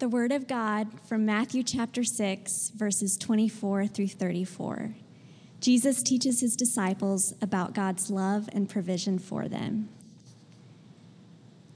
The 0.00 0.08
Word 0.08 0.32
of 0.32 0.48
God 0.48 0.88
from 1.06 1.26
Matthew 1.26 1.62
chapter 1.62 2.04
6, 2.04 2.70
verses 2.74 3.18
24 3.18 3.86
through 3.86 4.08
34. 4.08 4.94
Jesus 5.60 6.02
teaches 6.02 6.40
his 6.40 6.56
disciples 6.56 7.34
about 7.42 7.74
God's 7.74 8.08
love 8.08 8.48
and 8.50 8.66
provision 8.66 9.18
for 9.18 9.46
them. 9.46 9.90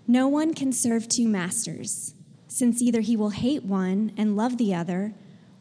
No 0.06 0.26
one 0.26 0.54
can 0.54 0.72
serve 0.72 1.06
two 1.06 1.28
masters, 1.28 2.14
since 2.48 2.80
either 2.80 3.02
he 3.02 3.14
will 3.14 3.28
hate 3.28 3.62
one 3.62 4.10
and 4.16 4.38
love 4.38 4.56
the 4.56 4.74
other, 4.74 5.12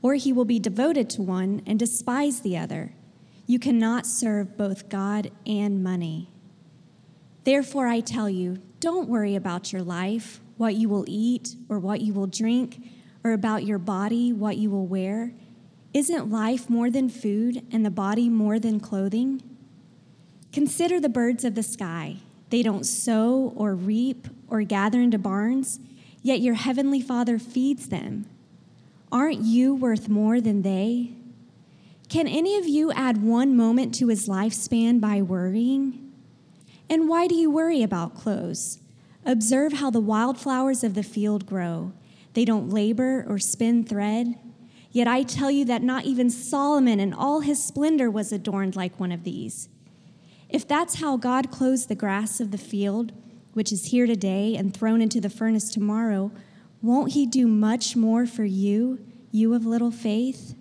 or 0.02 0.13
he 0.13 0.32
will 0.32 0.45
be 0.45 0.57
devoted 0.57 1.09
to 1.09 1.21
one 1.21 1.62
and 1.68 1.77
despise 1.77 2.40
the 2.40 2.57
other. 2.57 2.93
You 3.45 3.59
cannot 3.59 4.07
serve 4.07 4.55
both 4.55 4.88
God 4.88 5.32
and 5.45 5.84
money. 5.84 6.30
Therefore, 7.43 7.88
I 7.88 7.99
tell 7.99 8.30
you, 8.30 8.62
don't 8.80 9.09
worry 9.09 9.35
about 9.35 9.73
your 9.73 9.84
life 9.84 10.40
what 10.57 10.75
you 10.75 10.89
will 10.89 11.05
eat 11.07 11.55
or 11.70 11.80
what 11.80 12.02
you 12.02 12.13
will 12.13 12.27
drink, 12.27 12.81
or 13.23 13.31
about 13.31 13.63
your 13.63 13.80
body, 13.80 14.34
what 14.34 14.57
you 14.57 14.70
will 14.70 14.85
wear? 14.85 15.34
Isn't 15.93 16.31
life 16.31 16.70
more 16.70 16.89
than 16.89 17.07
food 17.09 17.66
and 17.71 17.85
the 17.85 17.91
body 17.91 18.27
more 18.27 18.59
than 18.59 18.79
clothing? 18.79 19.41
Consider 20.52 20.99
the 20.99 21.09
birds 21.09 21.43
of 21.45 21.55
the 21.55 21.63
sky. 21.63 22.17
They 22.49 22.62
don't 22.62 22.85
sow 22.85 23.53
or 23.55 23.76
reap 23.76 24.27
or 24.48 24.62
gather 24.63 24.99
into 24.99 25.18
barns, 25.18 25.79
yet 26.21 26.41
your 26.41 26.55
heavenly 26.55 27.01
Father 27.01 27.40
feeds 27.40 27.90
them. 27.90 28.26
Aren't 29.12 29.41
you 29.41 29.74
worth 29.74 30.09
more 30.09 30.41
than 30.41 30.62
they? 30.62 31.13
Can 32.09 32.27
any 32.27 32.57
of 32.57 32.68
you 32.68 32.91
add 32.91 33.24
one 33.24 33.55
moment 33.55 33.96
to 33.96 34.09
his 34.09 34.27
lifespan 34.27 34.99
by 34.99 35.21
worrying? 35.21 36.12
And 36.90 37.07
why 37.09 37.27
do 37.27 37.34
you 37.35 37.49
worry 37.49 37.81
about 37.81 38.15
clothes? 38.15 38.79
Observe 39.26 39.74
how 39.74 39.90
the 39.90 39.99
wildflowers 39.99 40.84
of 40.84 40.96
the 40.96 41.04
field 41.04 41.46
grow. 41.46 41.93
They 42.34 42.46
don't 42.46 42.70
labor 42.70 43.26
or 43.27 43.40
spin 43.40 43.84
thread. 43.85 44.38
Yet 44.91 45.07
I 45.07 45.24
tell 45.24 45.49
you 45.49 45.65
that 45.65 45.82
not 45.82 46.05
even 46.05 46.30
Solomon 46.30 46.99
in 46.99 47.13
all 47.13 47.40
his 47.40 47.63
splendor 47.63 48.12
was 48.12 48.32
adorned 48.32 48.76
like 48.76 48.99
one 48.99 49.12
of 49.12 49.24
these. 49.24 49.70
If 50.49 50.68
that's 50.68 50.96
how 50.96 51.18
God 51.18 51.49
clothes 51.49 51.88
the 51.88 51.96
grass 51.96 52.40
of 52.40 52.52
the 52.52 52.57
field, 52.57 53.12
which 53.54 53.71
is 53.71 53.88
here 53.88 54.05
today 54.05 54.55
and 54.55 54.74
thrown 54.74 55.02
into 55.02 55.20
the 55.20 55.30
furnace 55.30 55.70
tomorrow, 55.70 56.32
won't 56.82 57.13
he 57.13 57.26
do 57.26 57.48
much 57.48 57.96
more 57.96 58.26
for 58.26 58.43
you, 58.43 58.99
you 59.32 59.54
of 59.54 59.65
little 59.65 59.90
faith? 59.90 60.54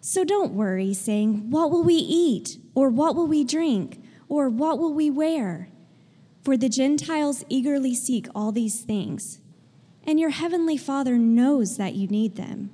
So 0.00 0.24
don't 0.24 0.52
worry, 0.52 0.94
saying, 0.94 1.50
What 1.50 1.70
will 1.70 1.82
we 1.82 1.94
eat? 1.94 2.58
Or 2.74 2.88
what 2.88 3.16
will 3.16 3.26
we 3.26 3.42
drink? 3.42 4.02
Or 4.28 4.48
what 4.48 4.78
will 4.78 4.94
we 4.94 5.10
wear? 5.10 5.68
For 6.42 6.56
the 6.56 6.68
Gentiles 6.68 7.44
eagerly 7.48 7.94
seek 7.94 8.26
all 8.34 8.50
these 8.50 8.80
things, 8.80 9.40
and 10.04 10.18
your 10.18 10.30
heavenly 10.30 10.76
Father 10.76 11.18
knows 11.18 11.76
that 11.76 11.94
you 11.94 12.08
need 12.08 12.36
them. 12.36 12.70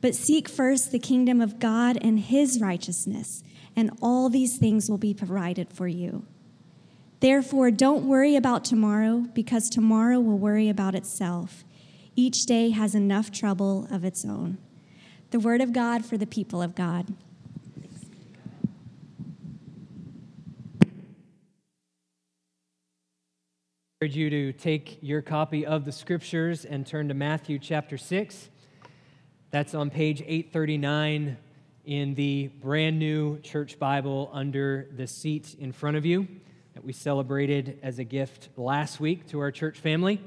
But 0.00 0.14
seek 0.14 0.48
first 0.48 0.90
the 0.90 0.98
kingdom 0.98 1.40
of 1.40 1.60
God 1.60 1.98
and 2.00 2.18
his 2.18 2.60
righteousness, 2.60 3.44
and 3.76 3.90
all 4.00 4.28
these 4.28 4.56
things 4.56 4.90
will 4.90 4.98
be 4.98 5.14
provided 5.14 5.72
for 5.72 5.86
you. 5.86 6.24
Therefore, 7.20 7.70
don't 7.70 8.08
worry 8.08 8.34
about 8.34 8.64
tomorrow, 8.64 9.26
because 9.32 9.68
tomorrow 9.68 10.18
will 10.18 10.38
worry 10.38 10.68
about 10.68 10.94
itself. 10.94 11.64
Each 12.16 12.46
day 12.46 12.70
has 12.70 12.94
enough 12.94 13.30
trouble 13.30 13.86
of 13.90 14.04
its 14.04 14.24
own. 14.24 14.58
The 15.30 15.38
word 15.38 15.60
of 15.60 15.72
God 15.72 16.04
for 16.04 16.16
the 16.16 16.26
people 16.26 16.60
of 16.60 16.74
God. 16.74 17.14
Encourage 24.02 24.16
you 24.16 24.30
to 24.30 24.52
take 24.54 24.98
your 25.00 25.22
copy 25.22 25.64
of 25.64 25.84
the 25.84 25.92
scriptures 25.92 26.64
and 26.64 26.84
turn 26.84 27.06
to 27.06 27.14
Matthew 27.14 27.56
chapter 27.56 27.96
6. 27.96 28.48
That's 29.52 29.76
on 29.76 29.90
page 29.90 30.20
839 30.22 31.36
in 31.84 32.14
the 32.14 32.48
brand 32.48 32.98
new 32.98 33.38
church 33.42 33.78
Bible 33.78 34.28
under 34.32 34.88
the 34.96 35.06
seat 35.06 35.54
in 35.56 35.70
front 35.70 35.96
of 35.96 36.04
you 36.04 36.26
that 36.74 36.84
we 36.84 36.92
celebrated 36.92 37.78
as 37.80 38.00
a 38.00 38.04
gift 38.04 38.48
last 38.56 38.98
week 38.98 39.28
to 39.28 39.38
our 39.38 39.52
church 39.52 39.78
family. 39.78 40.20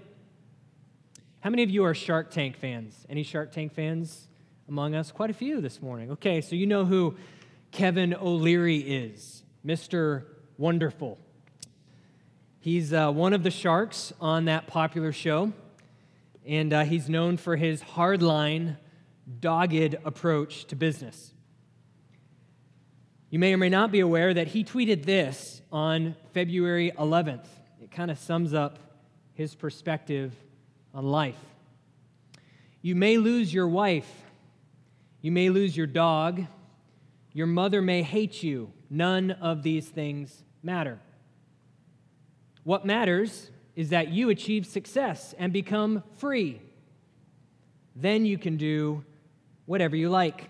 How 1.41 1.49
many 1.49 1.63
of 1.63 1.69
you 1.69 1.83
are 1.83 1.93
Shark 1.93 2.31
Tank 2.31 2.55
fans? 2.55 3.05
Any 3.09 3.23
Shark 3.23 3.51
Tank 3.51 3.73
fans 3.73 4.29
among 4.69 4.95
us? 4.95 5.11
Quite 5.11 5.31
a 5.31 5.33
few 5.33 5.59
this 5.59 5.81
morning. 5.81 6.11
Okay, 6.11 6.39
so 6.39 6.55
you 6.55 6.65
know 6.65 6.85
who 6.85 7.17
Kevin 7.73 8.13
O'Leary 8.13 8.77
is, 8.77 9.43
Mr. 9.65 10.23
Wonderful. 10.57 11.17
He's 12.65 12.93
uh, 12.93 13.11
one 13.11 13.33
of 13.33 13.43
the 13.43 13.51
sharks 13.51 14.11
on 14.19 14.45
that 14.45 14.65
popular 14.65 15.11
show, 15.11 15.53
and 16.47 16.73
uh, 16.73 16.83
he's 16.83 17.07
known 17.07 17.37
for 17.37 17.57
his 17.57 17.79
hardline, 17.79 18.77
dogged 19.39 19.95
approach 20.03 20.65
to 20.65 20.75
business. 20.75 21.31
You 23.29 23.37
may 23.37 23.53
or 23.53 23.57
may 23.57 23.69
not 23.69 23.91
be 23.91 23.99
aware 23.99 24.33
that 24.33 24.47
he 24.47 24.63
tweeted 24.63 25.05
this 25.05 25.61
on 25.71 26.15
February 26.33 26.91
11th. 26.97 27.45
It 27.83 27.91
kind 27.91 28.09
of 28.09 28.17
sums 28.17 28.51
up 28.51 28.79
his 29.35 29.53
perspective 29.53 30.33
on 30.91 31.05
life. 31.05 31.37
You 32.81 32.95
may 32.95 33.19
lose 33.19 33.53
your 33.53 33.67
wife, 33.67 34.11
you 35.21 35.31
may 35.31 35.51
lose 35.51 35.77
your 35.77 35.85
dog, 35.85 36.47
your 37.31 37.45
mother 37.45 37.83
may 37.83 38.01
hate 38.01 38.41
you. 38.41 38.73
None 38.89 39.29
of 39.29 39.61
these 39.61 39.87
things 39.87 40.43
matter. 40.63 40.99
What 42.65 42.83
matters 42.83 43.51
is 43.75 43.89
that 43.89 44.09
you 44.09 44.31
achieve 44.31 44.65
success 44.65 45.35
and 45.37 45.53
become 45.53 46.01
free. 46.17 46.59
Then 47.95 48.25
you 48.25 48.39
can 48.39 48.57
do 48.57 49.05
whatever 49.67 49.95
you 49.95 50.09
like. 50.09 50.49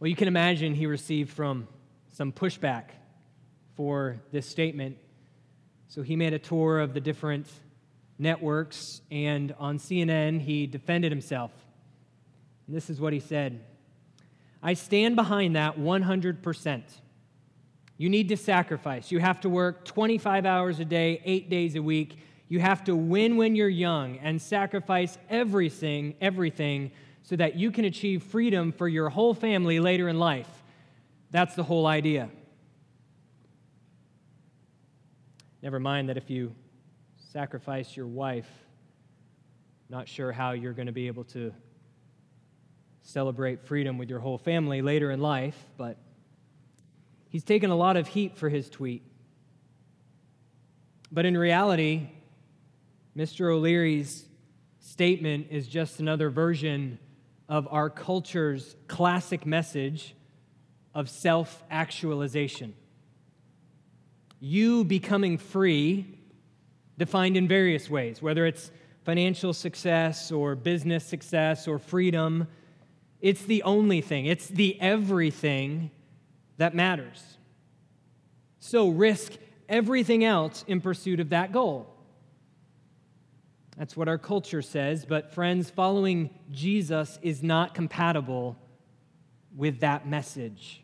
Well, 0.00 0.08
you 0.08 0.16
can 0.16 0.28
imagine 0.28 0.74
he 0.74 0.86
received 0.86 1.30
from 1.30 1.68
some 2.10 2.32
pushback 2.32 2.84
for 3.76 4.16
this 4.32 4.48
statement. 4.48 4.96
So 5.88 6.00
he 6.00 6.16
made 6.16 6.32
a 6.32 6.38
tour 6.38 6.80
of 6.80 6.94
the 6.94 7.00
different 7.00 7.46
networks, 8.18 9.02
and 9.10 9.54
on 9.58 9.78
CNN, 9.78 10.40
he 10.40 10.66
defended 10.66 11.12
himself. 11.12 11.50
And 12.66 12.74
this 12.74 12.88
is 12.88 12.98
what 12.98 13.12
he 13.12 13.20
said 13.20 13.60
I 14.62 14.72
stand 14.72 15.16
behind 15.16 15.54
that 15.56 15.78
100%. 15.78 16.82
You 18.02 18.10
need 18.10 18.30
to 18.30 18.36
sacrifice. 18.36 19.12
You 19.12 19.20
have 19.20 19.42
to 19.42 19.48
work 19.48 19.84
25 19.84 20.44
hours 20.44 20.80
a 20.80 20.84
day, 20.84 21.22
eight 21.24 21.48
days 21.48 21.76
a 21.76 21.82
week. 21.82 22.18
You 22.48 22.58
have 22.58 22.82
to 22.86 22.96
win 22.96 23.36
when 23.36 23.54
you're 23.54 23.68
young 23.68 24.18
and 24.18 24.42
sacrifice 24.42 25.16
everything, 25.30 26.16
everything, 26.20 26.90
so 27.22 27.36
that 27.36 27.54
you 27.54 27.70
can 27.70 27.84
achieve 27.84 28.24
freedom 28.24 28.72
for 28.72 28.88
your 28.88 29.08
whole 29.08 29.34
family 29.34 29.78
later 29.78 30.08
in 30.08 30.18
life. 30.18 30.48
That's 31.30 31.54
the 31.54 31.62
whole 31.62 31.86
idea. 31.86 32.28
Never 35.62 35.78
mind 35.78 36.08
that 36.08 36.16
if 36.16 36.28
you 36.28 36.56
sacrifice 37.30 37.96
your 37.96 38.08
wife, 38.08 38.50
not 39.88 40.08
sure 40.08 40.32
how 40.32 40.50
you're 40.50 40.72
going 40.72 40.86
to 40.86 40.92
be 40.92 41.06
able 41.06 41.22
to 41.26 41.54
celebrate 43.02 43.62
freedom 43.62 43.96
with 43.96 44.10
your 44.10 44.18
whole 44.18 44.38
family 44.38 44.82
later 44.82 45.12
in 45.12 45.20
life, 45.20 45.54
but 45.76 45.98
He's 47.32 47.44
taken 47.44 47.70
a 47.70 47.74
lot 47.74 47.96
of 47.96 48.08
heat 48.08 48.36
for 48.36 48.50
his 48.50 48.68
tweet. 48.68 49.02
But 51.10 51.24
in 51.24 51.34
reality, 51.36 52.10
Mr. 53.16 53.50
O'Leary's 53.50 54.26
statement 54.80 55.46
is 55.48 55.66
just 55.66 55.98
another 55.98 56.28
version 56.28 56.98
of 57.48 57.66
our 57.70 57.88
culture's 57.88 58.76
classic 58.86 59.46
message 59.46 60.14
of 60.94 61.08
self 61.08 61.64
actualization. 61.70 62.74
You 64.38 64.84
becoming 64.84 65.38
free, 65.38 66.18
defined 66.98 67.38
in 67.38 67.48
various 67.48 67.88
ways, 67.88 68.20
whether 68.20 68.44
it's 68.44 68.70
financial 69.04 69.54
success 69.54 70.30
or 70.30 70.54
business 70.54 71.06
success 71.06 71.66
or 71.66 71.78
freedom, 71.78 72.46
it's 73.22 73.46
the 73.46 73.62
only 73.62 74.02
thing, 74.02 74.26
it's 74.26 74.48
the 74.48 74.78
everything 74.82 75.90
that 76.56 76.74
matters. 76.74 77.38
So 78.58 78.88
risk 78.88 79.32
everything 79.68 80.24
else 80.24 80.64
in 80.68 80.80
pursuit 80.80 81.20
of 81.20 81.30
that 81.30 81.52
goal. 81.52 81.88
That's 83.76 83.96
what 83.96 84.08
our 84.08 84.18
culture 84.18 84.62
says, 84.62 85.04
but 85.04 85.32
friends, 85.32 85.70
following 85.70 86.30
Jesus 86.50 87.18
is 87.22 87.42
not 87.42 87.74
compatible 87.74 88.56
with 89.56 89.80
that 89.80 90.06
message. 90.06 90.82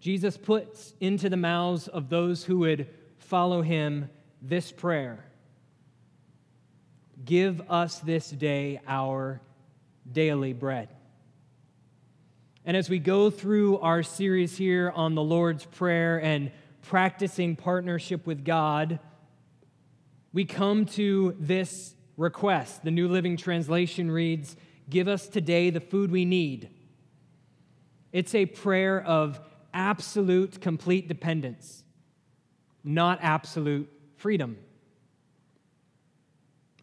Jesus 0.00 0.36
puts 0.36 0.94
into 1.00 1.28
the 1.28 1.36
mouths 1.36 1.88
of 1.88 2.08
those 2.08 2.44
who 2.44 2.58
would 2.58 2.88
follow 3.18 3.62
him 3.62 4.08
this 4.40 4.70
prayer 4.70 5.24
Give 7.24 7.62
us 7.70 8.00
this 8.00 8.30
day 8.30 8.80
our 8.86 9.40
daily 10.10 10.52
bread. 10.52 10.88
And 12.66 12.78
as 12.78 12.88
we 12.88 12.98
go 12.98 13.28
through 13.28 13.78
our 13.80 14.02
series 14.02 14.56
here 14.56 14.90
on 14.94 15.14
the 15.14 15.22
Lord's 15.22 15.66
Prayer 15.66 16.18
and 16.18 16.50
practicing 16.80 17.56
partnership 17.56 18.26
with 18.26 18.42
God, 18.42 19.00
we 20.32 20.46
come 20.46 20.86
to 20.86 21.36
this 21.38 21.94
request. 22.16 22.82
The 22.82 22.90
New 22.90 23.08
Living 23.08 23.36
Translation 23.36 24.10
reads, 24.10 24.56
Give 24.88 25.08
us 25.08 25.28
today 25.28 25.68
the 25.68 25.80
food 25.80 26.10
we 26.10 26.24
need. 26.24 26.70
It's 28.12 28.34
a 28.34 28.46
prayer 28.46 29.02
of 29.02 29.40
absolute, 29.74 30.62
complete 30.62 31.06
dependence, 31.06 31.84
not 32.82 33.18
absolute 33.20 33.90
freedom. 34.16 34.56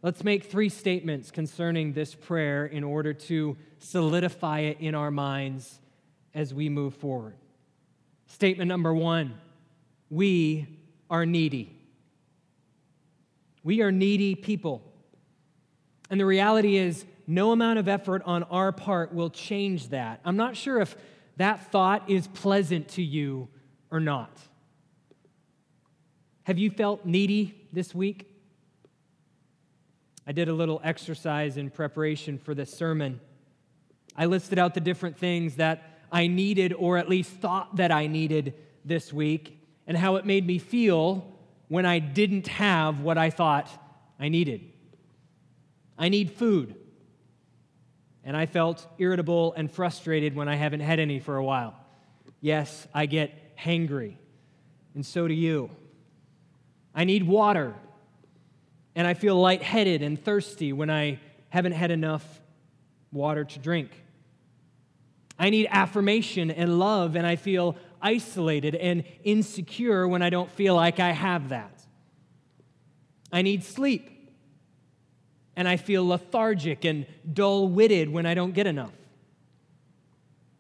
Let's 0.04 0.24
make 0.24 0.46
three 0.46 0.70
statements 0.70 1.30
concerning 1.30 1.94
this 1.94 2.16
prayer 2.16 2.66
in 2.66 2.84
order 2.84 3.14
to 3.14 3.56
solidify 3.78 4.62
it 4.62 4.78
in 4.80 4.96
our 4.96 5.12
minds 5.12 5.80
as 6.34 6.54
we 6.54 6.70
move 6.70 6.96
forward. 6.96 7.36
Statement 8.28 8.68
number 8.68 8.94
one 8.94 9.36
we 10.10 10.80
are 11.10 11.26
needy. 11.26 11.78
We 13.64 13.82
are 13.82 13.92
needy 13.92 14.36
people. 14.36 14.82
And 16.10 16.20
the 16.20 16.26
reality 16.26 16.78
is, 16.78 17.06
no 17.28 17.52
amount 17.52 17.80
of 17.80 17.88
effort 17.88 18.24
on 18.26 18.44
our 18.44 18.72
part 18.72 19.14
will 19.14 19.30
change 19.30 19.90
that. 19.90 20.20
I'm 20.26 20.36
not 20.36 20.58
sure 20.58 20.82
if 20.82 20.98
that 21.38 21.72
thought 21.72 22.10
is 22.10 22.28
pleasant 22.28 22.90
to 22.90 23.02
you 23.02 23.48
or 23.90 24.00
not. 24.00 24.38
Have 26.44 26.58
you 26.58 26.72
felt 26.72 27.06
needy 27.06 27.68
this 27.72 27.96
week? 27.96 28.31
I 30.26 30.32
did 30.32 30.48
a 30.48 30.54
little 30.54 30.80
exercise 30.84 31.58
in 31.58 31.70
preparation 31.70 32.38
for 32.38 32.54
this 32.54 32.72
sermon. 32.74 33.20
I 34.16 34.26
listed 34.26 34.60
out 34.60 34.74
the 34.74 34.80
different 34.80 35.18
things 35.18 35.56
that 35.56 36.00
I 36.12 36.28
needed, 36.28 36.74
or 36.74 36.98
at 36.98 37.10
least 37.10 37.32
thought 37.32 37.78
that 37.78 37.92
I 37.92 38.08
needed 38.08 38.54
this 38.86 39.12
week, 39.14 39.58
and 39.88 39.98
how 39.98 40.18
it 40.18 40.26
made 40.26 40.46
me 40.46 40.60
feel 40.60 41.26
when 41.70 41.86
I 41.86 42.00
didn't 42.00 42.48
have 42.48 43.00
what 43.00 43.18
I 43.18 43.30
thought 43.30 43.70
I 44.20 44.30
needed. 44.30 44.62
I 45.98 46.10
need 46.10 46.32
food. 46.32 46.76
And 48.24 48.38
I 48.38 48.46
felt 48.46 48.86
irritable 49.00 49.54
and 49.54 49.72
frustrated 49.72 50.36
when 50.36 50.48
I 50.48 50.56
haven't 50.56 50.82
had 50.82 51.00
any 51.00 51.20
for 51.20 51.38
a 51.38 51.44
while. 51.44 51.76
Yes, 52.40 52.88
I 52.94 53.06
get 53.06 53.58
hangry, 53.58 54.16
and 54.94 55.06
so 55.06 55.28
do 55.28 55.34
you. 55.34 55.70
I 56.94 57.06
need 57.06 57.26
water, 57.26 57.74
and 58.96 59.08
I 59.08 59.14
feel 59.14 59.36
lightheaded 59.40 60.02
and 60.02 60.22
thirsty 60.22 60.74
when 60.74 60.90
I 60.90 61.20
haven't 61.50 61.74
had 61.74 61.92
enough 61.92 62.42
water 63.12 63.44
to 63.44 63.60
drink. 63.60 63.92
I 65.38 65.50
need 65.50 65.68
affirmation 65.70 66.52
and 66.52 66.78
love, 66.78 67.16
and 67.16 67.26
I 67.26 67.36
feel 67.36 67.76
isolated 68.02 68.76
and 68.76 69.04
insecure 69.24 70.08
when 70.08 70.22
I 70.22 70.30
don't 70.30 70.52
feel 70.52 70.76
like 70.76 71.00
I 71.00 71.12
have 71.12 71.50
that. 71.50 71.84
I 73.32 73.42
need 73.42 73.64
sleep, 73.64 74.10
and 75.56 75.68
I 75.68 75.78
feel 75.78 76.08
lethargic 76.08 76.86
and 76.86 77.06
dull 77.32 77.68
witted 77.68 78.10
when 78.10 78.26
I 78.26 78.34
don't 78.34 78.54
get 78.54 78.68
enough. 78.68 78.94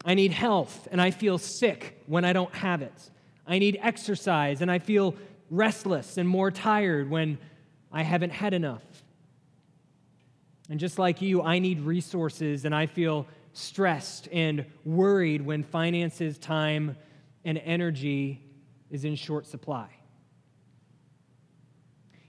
I 0.04 0.16
need 0.16 0.31
health, 0.31 0.88
and 0.92 1.00
I 1.00 1.12
feel 1.12 1.38
sick 1.38 2.01
when 2.07 2.25
I 2.25 2.33
don't 2.33 2.54
have 2.56 2.81
it. 2.81 3.12
I 3.45 3.60
need 3.60 3.78
exercise, 3.81 4.62
and 4.62 4.72
I 4.72 4.80
feel 4.80 5.16
restless 5.50 6.18
and 6.18 6.28
more 6.28 6.50
tired 6.50 7.10
when 7.10 7.38
I 7.91 8.03
haven't 8.03 8.31
had 8.31 8.53
enough. 8.53 8.83
And 10.69 10.79
just 10.79 10.97
like 10.97 11.21
you, 11.21 11.41
I 11.41 11.59
need 11.59 11.81
resources, 11.81 12.65
and 12.65 12.73
I 12.73 12.85
feel 12.85 13.27
stressed 13.53 14.29
and 14.31 14.65
worried 14.85 15.41
when 15.41 15.63
finances, 15.63 16.38
time, 16.38 16.95
and 17.43 17.57
energy 17.57 18.41
is 18.89 19.03
in 19.03 19.15
short 19.15 19.45
supply. 19.45 19.89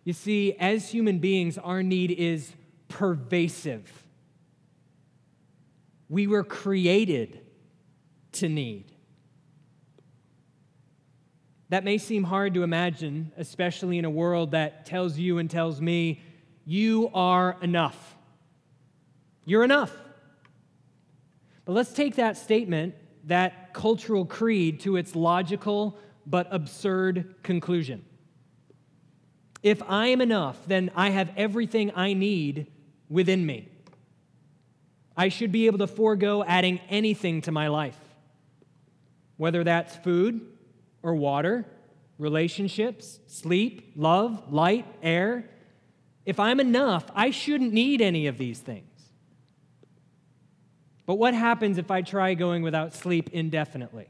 You 0.04 0.12
see, 0.12 0.54
as 0.58 0.88
human 0.88 1.18
beings, 1.20 1.58
our 1.58 1.82
need 1.82 2.10
is 2.10 2.52
pervasive. 2.88 4.04
We 6.08 6.26
were 6.26 6.42
created 6.42 7.40
to 8.32 8.48
need. 8.48 8.92
That 11.72 11.84
may 11.84 11.96
seem 11.96 12.22
hard 12.22 12.52
to 12.52 12.64
imagine, 12.64 13.32
especially 13.38 13.96
in 13.96 14.04
a 14.04 14.10
world 14.10 14.50
that 14.50 14.84
tells 14.84 15.16
you 15.16 15.38
and 15.38 15.50
tells 15.50 15.80
me, 15.80 16.20
you 16.66 17.10
are 17.14 17.56
enough. 17.62 18.14
You're 19.46 19.64
enough. 19.64 19.90
But 21.64 21.72
let's 21.72 21.94
take 21.94 22.16
that 22.16 22.36
statement, 22.36 22.94
that 23.24 23.72
cultural 23.72 24.26
creed, 24.26 24.80
to 24.80 24.96
its 24.96 25.16
logical 25.16 25.96
but 26.26 26.46
absurd 26.50 27.36
conclusion. 27.42 28.04
If 29.62 29.82
I 29.88 30.08
am 30.08 30.20
enough, 30.20 30.58
then 30.66 30.90
I 30.94 31.08
have 31.08 31.30
everything 31.38 31.90
I 31.96 32.12
need 32.12 32.66
within 33.08 33.46
me. 33.46 33.70
I 35.16 35.30
should 35.30 35.52
be 35.52 35.64
able 35.64 35.78
to 35.78 35.86
forego 35.86 36.44
adding 36.44 36.80
anything 36.90 37.40
to 37.40 37.50
my 37.50 37.68
life, 37.68 37.98
whether 39.38 39.64
that's 39.64 39.96
food, 39.96 40.51
or 41.02 41.14
water, 41.14 41.66
relationships, 42.18 43.18
sleep, 43.26 43.92
love, 43.96 44.52
light, 44.52 44.86
air. 45.02 45.48
If 46.24 46.38
I'm 46.38 46.60
enough, 46.60 47.06
I 47.14 47.30
shouldn't 47.30 47.72
need 47.72 48.00
any 48.00 48.26
of 48.26 48.38
these 48.38 48.60
things. 48.60 48.86
But 51.04 51.16
what 51.16 51.34
happens 51.34 51.78
if 51.78 51.90
I 51.90 52.02
try 52.02 52.34
going 52.34 52.62
without 52.62 52.94
sleep 52.94 53.30
indefinitely? 53.32 54.08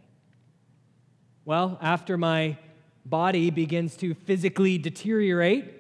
Well, 1.45 1.79
after 1.81 2.17
my 2.17 2.59
body 3.05 3.51
begins 3.51 3.97
to 3.97 4.15
physically 4.15 4.79
deteriorate 4.79 5.73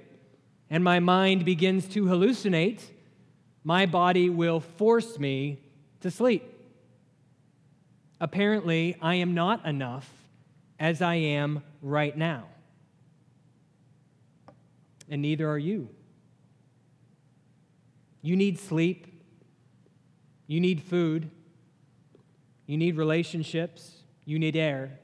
and 0.70 0.82
my 0.82 1.00
mind 1.00 1.44
begins 1.44 1.86
to 1.88 2.06
hallucinate, 2.06 2.80
my 3.62 3.86
body 3.86 4.30
will 4.30 4.60
force 4.60 5.18
me 5.18 5.60
to 6.00 6.10
sleep. 6.10 6.42
Apparently, 8.20 8.96
I 9.00 9.16
am 9.16 9.34
not 9.34 9.64
enough 9.66 10.08
as 10.82 11.00
I 11.00 11.14
am 11.14 11.62
right 11.80 12.14
now. 12.18 12.42
And 15.08 15.22
neither 15.22 15.48
are 15.48 15.58
you. 15.58 15.88
You 18.20 18.34
need 18.34 18.58
sleep. 18.58 19.06
You 20.48 20.60
need 20.60 20.82
food. 20.82 21.30
You 22.66 22.76
need 22.76 22.96
relationships. 22.96 23.92
You 24.24 24.40
need 24.40 24.56
air. 24.56 24.98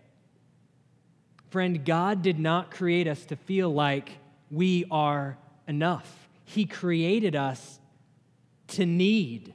Friend, 1.50 1.84
God 1.84 2.22
did 2.22 2.40
not 2.40 2.72
create 2.72 3.06
us 3.06 3.24
to 3.26 3.36
feel 3.36 3.72
like 3.72 4.10
we 4.50 4.84
are 4.90 5.38
enough. 5.68 6.28
He 6.44 6.66
created 6.66 7.36
us 7.36 7.78
to 8.68 8.84
need. 8.84 9.54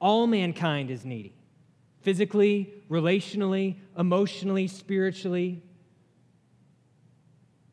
All 0.00 0.26
mankind 0.26 0.90
is 0.90 1.04
needy 1.04 1.35
physically, 2.06 2.72
relationally, 2.88 3.74
emotionally, 3.98 4.68
spiritually. 4.68 5.60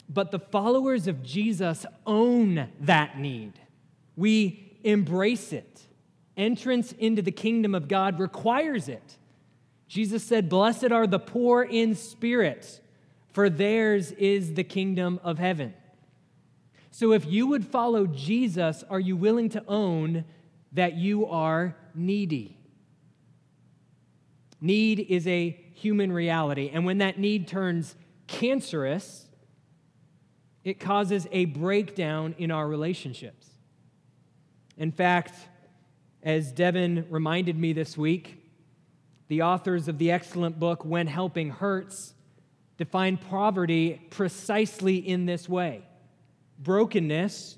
But 0.09 0.31
the 0.31 0.39
followers 0.39 1.05
of 1.07 1.21
Jesus 1.21 1.85
own 2.07 2.67
that 2.79 3.19
need. 3.19 3.53
We 4.15 4.79
embrace 4.83 5.53
it. 5.53 5.83
Entrance 6.35 6.93
into 6.93 7.21
the 7.21 7.31
kingdom 7.31 7.75
of 7.75 7.87
God 7.87 8.19
requires 8.19 8.89
it. 8.89 9.19
Jesus 9.87 10.23
said, 10.23 10.49
Blessed 10.49 10.91
are 10.91 11.05
the 11.05 11.19
poor 11.19 11.61
in 11.61 11.93
spirit, 11.93 12.81
for 13.33 13.51
theirs 13.51 14.13
is 14.13 14.55
the 14.55 14.63
kingdom 14.63 15.19
of 15.23 15.37
heaven. 15.37 15.75
So 16.89 17.11
if 17.11 17.23
you 17.27 17.45
would 17.45 17.67
follow 17.67 18.07
Jesus, 18.07 18.83
are 18.89 18.99
you 18.99 19.15
willing 19.15 19.49
to 19.49 19.63
own 19.67 20.25
that 20.71 20.95
you 20.95 21.27
are 21.27 21.75
needy? 21.93 22.57
Need 24.63 25.08
is 25.10 25.27
a 25.27 25.50
human 25.74 26.10
reality. 26.10 26.72
And 26.74 26.86
when 26.86 27.00
that 27.00 27.20
need 27.20 27.50
turns 27.50 27.98
cancerous, 28.27 29.27
it 30.63 30.79
causes 30.79 31.27
a 31.34 31.43
breakdown 31.43 32.34
in 32.38 32.50
our 32.50 32.65
relationships. 32.65 33.46
In 34.77 34.93
fact, 34.93 35.34
as 36.24 36.53
Devin 36.53 37.08
reminded 37.10 37.58
me 37.58 37.74
this 37.74 37.98
week, 37.98 38.41
the 39.27 39.41
authors 39.41 39.89
of 39.89 39.98
the 39.98 40.12
excellent 40.12 40.58
book, 40.60 40.86
When 40.86 41.08
Helping 41.08 41.50
Hurts, 41.50 42.13
define 42.77 43.17
poverty 43.17 44.01
precisely 44.12 44.96
in 44.96 45.25
this 45.25 45.50
way 45.50 45.84
brokenness 46.58 47.58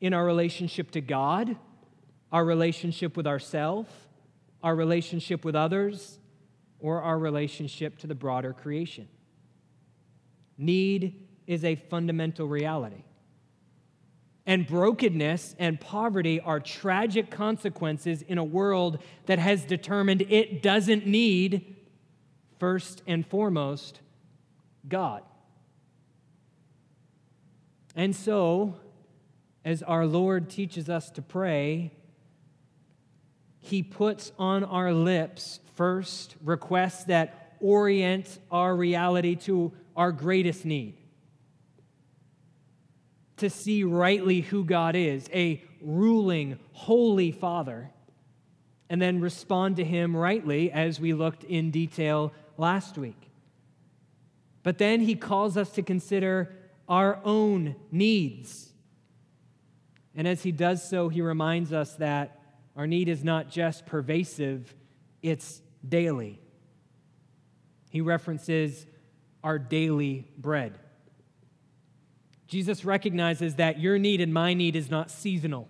in 0.00 0.12
our 0.12 0.24
relationship 0.24 0.90
to 0.90 1.00
God, 1.00 1.56
our 2.32 2.44
relationship 2.44 3.16
with 3.16 3.28
ourselves, 3.28 3.92
our 4.64 4.74
relationship 4.74 5.44
with 5.44 5.54
others, 5.54 6.18
or 6.80 7.02
our 7.02 7.18
relationship 7.18 7.98
to 7.98 8.06
the 8.06 8.14
broader 8.14 8.52
creation. 8.52 9.08
Need 10.56 11.26
is 11.46 11.64
a 11.64 11.74
fundamental 11.74 12.46
reality. 12.46 13.04
And 14.46 14.66
brokenness 14.66 15.54
and 15.58 15.80
poverty 15.80 16.40
are 16.40 16.60
tragic 16.60 17.30
consequences 17.30 18.22
in 18.22 18.38
a 18.38 18.44
world 18.44 18.98
that 19.26 19.38
has 19.38 19.64
determined 19.64 20.22
it 20.22 20.62
doesn't 20.62 21.06
need, 21.06 21.76
first 22.58 23.02
and 23.06 23.26
foremost, 23.26 24.00
God. 24.88 25.22
And 27.94 28.14
so, 28.14 28.76
as 29.64 29.82
our 29.82 30.06
Lord 30.06 30.48
teaches 30.48 30.88
us 30.88 31.10
to 31.10 31.22
pray, 31.22 31.92
He 33.58 33.82
puts 33.82 34.32
on 34.38 34.64
our 34.64 34.92
lips 34.92 35.60
first 35.80 36.36
requests 36.44 37.04
that 37.04 37.54
orient 37.58 38.38
our 38.50 38.76
reality 38.76 39.34
to 39.34 39.72
our 39.96 40.12
greatest 40.12 40.66
need 40.66 40.94
to 43.38 43.48
see 43.48 43.82
rightly 43.82 44.42
who 44.42 44.62
God 44.62 44.94
is, 44.94 45.26
a 45.32 45.64
ruling, 45.80 46.58
holy 46.72 47.32
Father, 47.32 47.88
and 48.90 49.00
then 49.00 49.22
respond 49.22 49.76
to 49.76 49.84
Him 49.84 50.14
rightly 50.14 50.70
as 50.70 51.00
we 51.00 51.14
looked 51.14 51.44
in 51.44 51.70
detail 51.70 52.34
last 52.58 52.98
week. 52.98 53.30
But 54.62 54.76
then 54.76 55.00
He 55.00 55.14
calls 55.14 55.56
us 55.56 55.70
to 55.70 55.82
consider 55.82 56.54
our 56.90 57.20
own 57.24 57.74
needs. 57.90 58.74
And 60.14 60.28
as 60.28 60.42
He 60.42 60.52
does 60.52 60.86
so, 60.86 61.08
He 61.08 61.22
reminds 61.22 61.72
us 61.72 61.94
that 61.94 62.38
our 62.76 62.86
need 62.86 63.08
is 63.08 63.24
not 63.24 63.48
just 63.48 63.86
pervasive, 63.86 64.74
it's 65.22 65.62
daily. 65.86 66.40
He 67.90 68.00
references 68.00 68.86
our 69.42 69.58
daily 69.58 70.28
bread. 70.36 70.78
Jesus 72.46 72.84
recognizes 72.84 73.56
that 73.56 73.78
your 73.78 73.98
need 73.98 74.20
and 74.20 74.34
my 74.34 74.54
need 74.54 74.74
is 74.74 74.90
not 74.90 75.10
seasonal. 75.10 75.68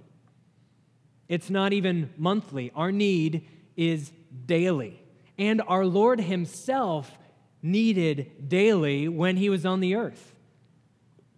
It's 1.29 1.51
not 1.51 1.73
even 1.73 2.11
monthly. 2.17 2.73
Our 2.75 2.91
need 2.91 3.47
is 3.77 4.13
daily. 4.47 5.03
And 5.39 5.63
our 5.69 5.87
Lord 5.87 6.21
Himself 6.21 7.17
needed 7.63 8.49
daily 8.49 9.09
when 9.09 9.37
He 9.37 9.49
was 9.49 9.65
on 9.65 9.81
the 9.81 9.95
earth. 9.95 10.35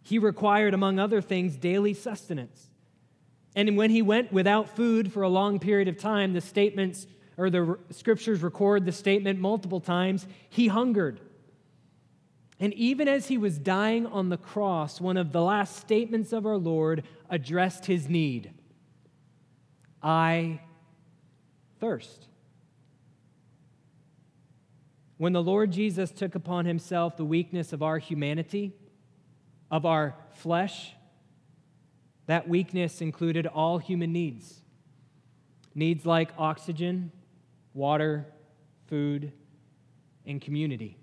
He 0.03 0.19
required, 0.19 0.75
among 0.75 0.99
other 0.99 1.21
things, 1.21 1.57
daily 1.57 1.95
sustenance. 1.95 2.69
And 3.55 3.77
when 3.77 3.91
He 3.91 4.01
went 4.03 4.33
without 4.33 4.75
food 4.75 5.13
for 5.13 5.23
a 5.23 5.29
long 5.29 5.59
period 5.59 5.89
of 5.89 5.99
time, 5.99 6.33
the 6.33 6.41
statements 6.41 7.07
or 7.37 7.51
the 7.51 7.79
scriptures 7.91 8.43
record 8.43 8.85
the 8.85 8.93
statement 8.93 9.39
multiple 9.39 9.81
times 9.81 10.27
He 10.49 10.69
hungered. 10.69 11.21
And 12.63 12.73
even 12.75 13.09
as 13.09 13.27
he 13.27 13.39
was 13.39 13.59
dying 13.59 14.07
on 14.07 14.29
the 14.29 14.37
cross, 14.37 15.01
one 15.01 15.17
of 15.17 15.33
the 15.33 15.43
last 15.43 15.79
statements 15.79 16.33
of 16.33 16.47
our 16.47 16.57
Lord 16.57 17.03
addressed 17.29 17.87
his 17.87 18.09
need 18.09 18.53
I 20.01 20.61
thirst. 21.81 22.29
When 25.17 25.33
the 25.33 25.43
Lord 25.43 25.73
Jesus 25.73 26.13
took 26.13 26.37
upon 26.37 26.65
himself 26.65 27.17
the 27.17 27.25
weakness 27.25 27.73
of 27.73 27.83
our 27.83 27.99
humanity, 27.99 28.73
of 29.69 29.85
our 29.85 30.15
flesh, 30.35 30.93
that 32.27 32.49
weakness 32.49 33.01
included 33.01 33.47
all 33.47 33.79
human 33.79 34.13
needs. 34.13 34.61
Needs 35.75 36.07
like 36.07 36.31
oxygen, 36.39 37.11
water, 37.75 38.27
food, 38.87 39.33
and 40.27 40.41
community. 40.41 40.97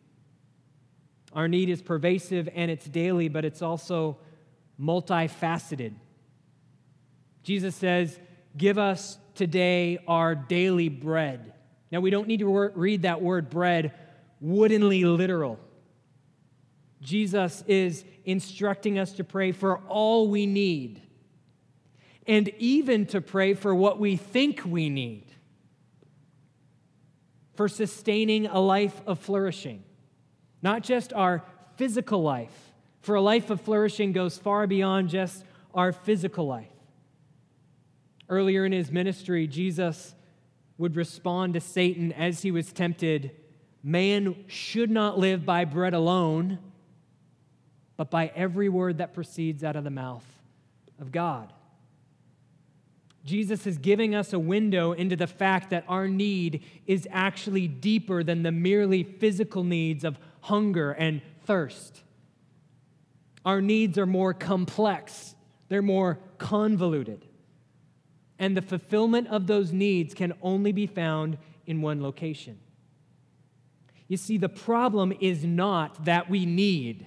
Our 1.33 1.47
need 1.47 1.69
is 1.69 1.81
pervasive 1.81 2.49
and 2.53 2.71
it's 2.71 2.85
daily, 2.85 3.27
but 3.27 3.45
it's 3.45 3.61
also 3.61 4.17
multifaceted. 4.79 5.93
Jesus 7.43 7.75
says, 7.75 8.19
Give 8.57 8.77
us 8.77 9.17
today 9.35 9.99
our 10.07 10.33
daily 10.33 10.89
bread. 10.89 11.53
Now, 11.91 11.99
we 11.99 12.09
don't 12.09 12.27
need 12.27 12.39
to 12.39 12.71
read 12.75 13.03
that 13.03 13.21
word 13.21 13.49
bread 13.49 13.93
woodenly 14.41 15.03
literal. 15.03 15.59
Jesus 17.01 17.63
is 17.67 18.03
instructing 18.25 18.99
us 18.99 19.13
to 19.13 19.23
pray 19.23 19.51
for 19.51 19.77
all 19.87 20.27
we 20.27 20.45
need 20.45 21.01
and 22.27 22.49
even 22.57 23.05
to 23.07 23.21
pray 23.21 23.53
for 23.53 23.73
what 23.73 23.99
we 23.99 24.17
think 24.17 24.63
we 24.65 24.89
need 24.89 25.25
for 27.59 27.67
sustaining 27.67 28.45
a 28.45 28.57
life 28.57 29.01
of 29.05 29.19
flourishing 29.19 29.83
not 30.61 30.81
just 30.81 31.11
our 31.11 31.43
physical 31.75 32.23
life, 32.23 32.71
for 33.01 33.15
a 33.15 33.21
life 33.21 33.49
of 33.49 33.59
flourishing 33.59 34.13
goes 34.13 34.37
far 34.37 34.65
beyond 34.65 35.09
just 35.09 35.43
our 35.73 35.91
physical 35.91 36.47
life. 36.47 36.71
Earlier 38.29 38.63
in 38.63 38.71
his 38.71 38.93
ministry, 38.93 39.45
Jesus 39.45 40.15
would 40.77 40.95
respond 40.95 41.55
to 41.55 41.59
Satan 41.59 42.13
as 42.13 42.41
he 42.43 42.51
was 42.51 42.71
tempted 42.71 43.31
Man 43.83 44.45
should 44.47 44.89
not 44.89 45.19
live 45.19 45.45
by 45.45 45.65
bread 45.65 45.93
alone, 45.93 46.59
but 47.97 48.09
by 48.09 48.31
every 48.35 48.69
word 48.69 48.99
that 48.99 49.13
proceeds 49.13 49.65
out 49.65 49.75
of 49.75 49.83
the 49.83 49.89
mouth 49.89 50.25
of 50.97 51.11
God. 51.11 51.51
Jesus 53.29 53.67
is 53.67 53.77
giving 53.77 54.15
us 54.15 54.33
a 54.33 54.39
window 54.39 54.91
into 54.91 55.15
the 55.15 55.27
fact 55.27 55.69
that 55.69 55.85
our 55.87 56.07
need 56.07 56.63
is 56.87 57.07
actually 57.11 57.67
deeper 57.67 58.23
than 58.23 58.41
the 58.41 58.51
merely 58.51 59.03
physical 59.03 59.63
needs 59.63 60.03
of 60.03 60.17
hunger 60.41 60.93
and 60.93 61.21
thirst. 61.45 62.01
Our 63.45 63.61
needs 63.61 63.99
are 63.99 64.07
more 64.07 64.33
complex, 64.33 65.35
they're 65.67 65.83
more 65.83 66.17
convoluted. 66.39 67.27
And 68.39 68.57
the 68.57 68.63
fulfillment 68.63 69.27
of 69.27 69.45
those 69.45 69.71
needs 69.71 70.15
can 70.15 70.33
only 70.41 70.71
be 70.71 70.87
found 70.87 71.37
in 71.67 71.83
one 71.83 72.01
location. 72.01 72.59
You 74.07 74.17
see, 74.17 74.39
the 74.39 74.49
problem 74.49 75.13
is 75.19 75.45
not 75.45 76.05
that 76.05 76.31
we 76.31 76.47
need. 76.47 77.05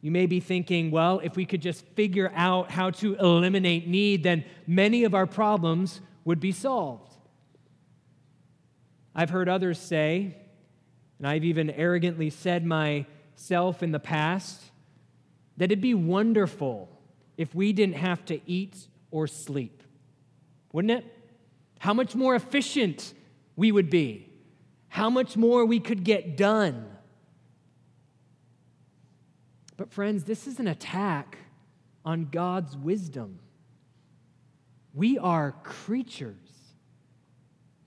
You 0.00 0.10
may 0.10 0.26
be 0.26 0.40
thinking, 0.40 0.90
well, 0.90 1.20
if 1.22 1.36
we 1.36 1.44
could 1.44 1.60
just 1.60 1.84
figure 1.94 2.30
out 2.34 2.70
how 2.70 2.90
to 2.90 3.14
eliminate 3.16 3.88
need, 3.88 4.22
then 4.22 4.44
many 4.66 5.04
of 5.04 5.14
our 5.14 5.26
problems 5.26 6.00
would 6.24 6.40
be 6.40 6.52
solved. 6.52 7.12
I've 9.14 9.30
heard 9.30 9.48
others 9.48 9.78
say, 9.78 10.36
and 11.18 11.26
I've 11.26 11.44
even 11.44 11.70
arrogantly 11.70 12.30
said 12.30 12.64
myself 12.64 13.82
in 13.82 13.90
the 13.90 13.98
past 13.98 14.62
that 15.56 15.66
it'd 15.66 15.80
be 15.80 15.94
wonderful 15.94 16.88
if 17.36 17.54
we 17.54 17.72
didn't 17.72 17.96
have 17.96 18.24
to 18.26 18.40
eat 18.46 18.76
or 19.10 19.26
sleep. 19.26 19.82
Wouldn't 20.72 20.92
it? 20.92 21.04
How 21.80 21.94
much 21.94 22.14
more 22.14 22.36
efficient 22.36 23.14
we 23.56 23.72
would 23.72 23.90
be, 23.90 24.28
how 24.88 25.10
much 25.10 25.36
more 25.36 25.64
we 25.64 25.80
could 25.80 26.04
get 26.04 26.36
done. 26.36 26.86
But, 29.78 29.92
friends, 29.92 30.24
this 30.24 30.46
is 30.46 30.58
an 30.58 30.66
attack 30.66 31.38
on 32.04 32.28
God's 32.30 32.76
wisdom. 32.76 33.38
We 34.92 35.18
are 35.18 35.52
creatures 35.62 36.34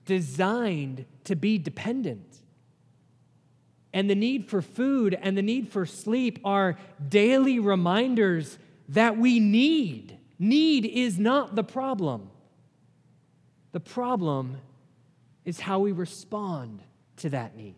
designed 0.06 1.04
to 1.24 1.36
be 1.36 1.58
dependent. 1.58 2.38
And 3.92 4.08
the 4.08 4.14
need 4.14 4.48
for 4.48 4.62
food 4.62 5.16
and 5.20 5.36
the 5.36 5.42
need 5.42 5.68
for 5.68 5.84
sleep 5.84 6.40
are 6.44 6.78
daily 7.08 7.58
reminders 7.58 8.58
that 8.88 9.18
we 9.18 9.38
need. 9.38 10.16
Need 10.38 10.86
is 10.86 11.18
not 11.18 11.54
the 11.54 11.62
problem. 11.62 12.30
The 13.72 13.80
problem 13.80 14.56
is 15.44 15.60
how 15.60 15.80
we 15.80 15.92
respond 15.92 16.80
to 17.18 17.28
that 17.30 17.54
need. 17.54 17.74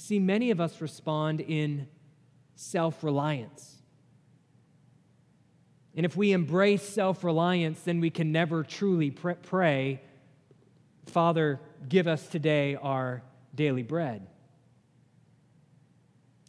See, 0.00 0.18
many 0.18 0.50
of 0.50 0.62
us 0.62 0.80
respond 0.80 1.42
in 1.42 1.86
self 2.54 3.04
reliance. 3.04 3.76
And 5.94 6.06
if 6.06 6.16
we 6.16 6.32
embrace 6.32 6.82
self 6.82 7.22
reliance, 7.22 7.82
then 7.82 8.00
we 8.00 8.08
can 8.08 8.32
never 8.32 8.64
truly 8.64 9.10
pray, 9.10 10.00
Father, 11.04 11.60
give 11.86 12.06
us 12.06 12.26
today 12.28 12.76
our 12.76 13.22
daily 13.54 13.82
bread. 13.82 14.26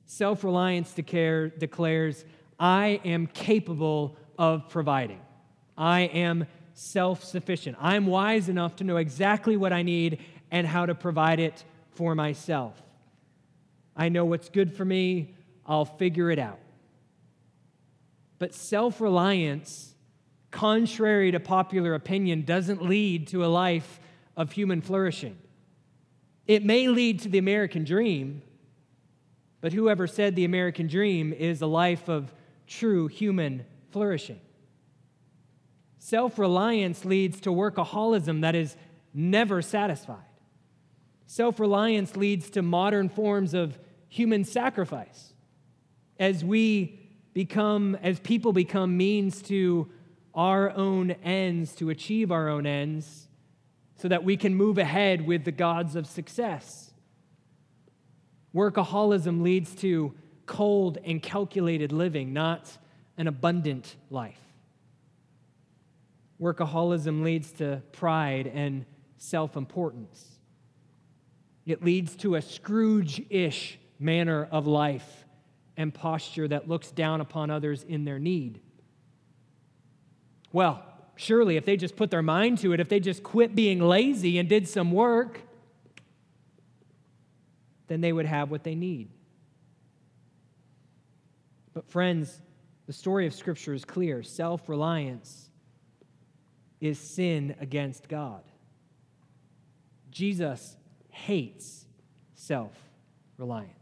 Self 0.05 0.46
reliance 0.46 0.93
declares, 0.93 2.24
I 2.58 3.01
am 3.03 3.27
capable 3.27 4.15
of 4.39 4.70
providing. 4.70 5.20
I 5.77 6.01
am 6.01 6.48
self 6.74 7.25
sufficient. 7.25 7.75
I'm 7.81 8.05
wise 8.05 8.48
enough 8.48 8.77
to 8.77 8.86
know 8.86 8.96
exactly 8.96 9.58
what 9.58 9.74
I 9.74 9.81
need 9.81 10.20
and 10.51 10.65
how 10.65 10.86
to 10.86 10.96
provide 10.96 11.41
it 11.41 11.65
for 11.91 12.15
myself. 12.15 12.81
I 14.01 14.10
know 14.10 14.25
what's 14.25 14.50
good 14.50 14.74
for 14.74 14.84
me, 14.84 15.36
I'll 15.63 15.86
figure 15.86 16.31
it 16.31 16.39
out. 16.39 16.58
But 18.39 18.55
self 18.55 19.00
reliance, 19.00 19.93
contrary 20.50 21.29
to 21.29 21.39
popular 21.39 21.93
opinion, 21.93 22.41
doesn't 22.41 22.81
lead 22.81 23.27
to 23.27 23.46
a 23.46 23.53
life 23.65 24.00
of 24.36 24.53
human 24.53 24.81
flourishing. 24.81 25.38
It 26.48 26.65
may 26.65 26.88
lead 26.88 27.20
to 27.20 27.29
the 27.29 27.38
American 27.38 27.84
dream, 27.84 28.41
but 29.62 29.72
whoever 29.72 30.08
said 30.08 30.36
the 30.36 30.46
American 30.46 30.88
dream 30.88 31.31
is 31.31 31.62
a 31.62 31.67
life 31.67 32.10
of 32.10 32.34
true 32.65 33.05
human 33.05 33.67
flourishing. 33.91 34.41
Self 36.00 36.39
reliance 36.39 37.05
leads 37.05 37.39
to 37.41 37.51
workaholism 37.51 38.41
that 38.41 38.55
is 38.55 38.75
never 39.13 39.62
satisfied. 39.62 40.25
Self 41.27 41.60
reliance 41.60 42.15
leads 42.15 42.50
to 42.50 42.63
modern 42.63 43.08
forms 43.08 43.53
of 43.53 43.77
human 44.12 44.44
sacrifice. 44.44 45.34
as 46.20 46.46
we 46.46 47.00
become, 47.34 47.96
as 48.03 48.20
people 48.20 48.53
become 48.53 48.96
means 48.96 49.41
to 49.41 49.89
our 50.36 50.70
own 50.70 51.10
ends, 51.24 51.74
to 51.74 51.89
achieve 51.89 52.32
our 52.32 52.48
own 52.48 52.68
ends, 52.68 53.27
so 53.96 54.08
that 54.08 54.24
we 54.24 54.38
can 54.38 54.53
move 54.53 54.77
ahead 54.77 55.25
with 55.25 55.46
the 55.46 55.51
gods 55.51 55.96
of 55.96 56.06
success. 56.06 56.91
Workaholism 58.53 59.41
leads 59.41 59.74
to 59.75 60.13
cold 60.46 61.00
and 61.03 61.24
calculated 61.24 61.91
living, 61.91 62.34
not 62.34 62.70
an 63.18 63.27
abundant 63.27 63.96
life. 64.12 64.41
Workaholism 66.39 67.24
leads 67.24 67.51
to 67.53 67.82
pride 67.94 68.46
and 68.53 68.86
self 69.18 69.56
importance. 69.56 70.38
It 71.65 71.84
leads 71.84 72.15
to 72.18 72.36
a 72.36 72.41
Scrooge 72.41 73.24
ish 73.30 73.80
manner 74.01 74.48
of 74.51 74.67
life 74.67 75.25
and 75.77 75.93
posture 75.93 76.48
that 76.48 76.67
looks 76.67 76.91
down 76.91 77.22
upon 77.22 77.50
others 77.50 77.84
in 77.84 78.03
their 78.03 78.20
need. 78.20 78.60
Well, 80.51 80.84
surely 81.15 81.55
if 81.55 81.65
they 81.65 81.77
just 81.77 81.96
put 81.96 82.12
their 82.12 82.22
mind 82.22 82.58
to 82.60 82.74
it, 82.74 82.79
if 82.79 82.89
they 82.89 83.00
just 83.00 83.24
quit 83.24 83.55
being 83.55 83.79
lazy 83.79 84.38
and 84.38 84.50
did 84.50 84.67
some 84.67 84.91
work, 84.91 85.41
then 87.88 88.01
they 88.01 88.12
would 88.12 88.25
have 88.25 88.51
what 88.51 88.63
they 88.63 88.75
need. 88.75 89.10
But, 91.74 91.89
friends, 91.89 92.41
the 92.88 92.93
story 92.93 93.27
of 93.27 93.34
Scripture 93.34 93.74
is 93.74 93.86
clear 93.86 94.24
self 94.24 94.67
reliance 94.67 95.50
is 96.81 97.00
sin 97.00 97.55
against 97.60 98.10
God. 98.10 98.43
Jesus 100.10 100.75
hates 101.10 101.86
self 102.36 102.74
reliance. 103.38 103.80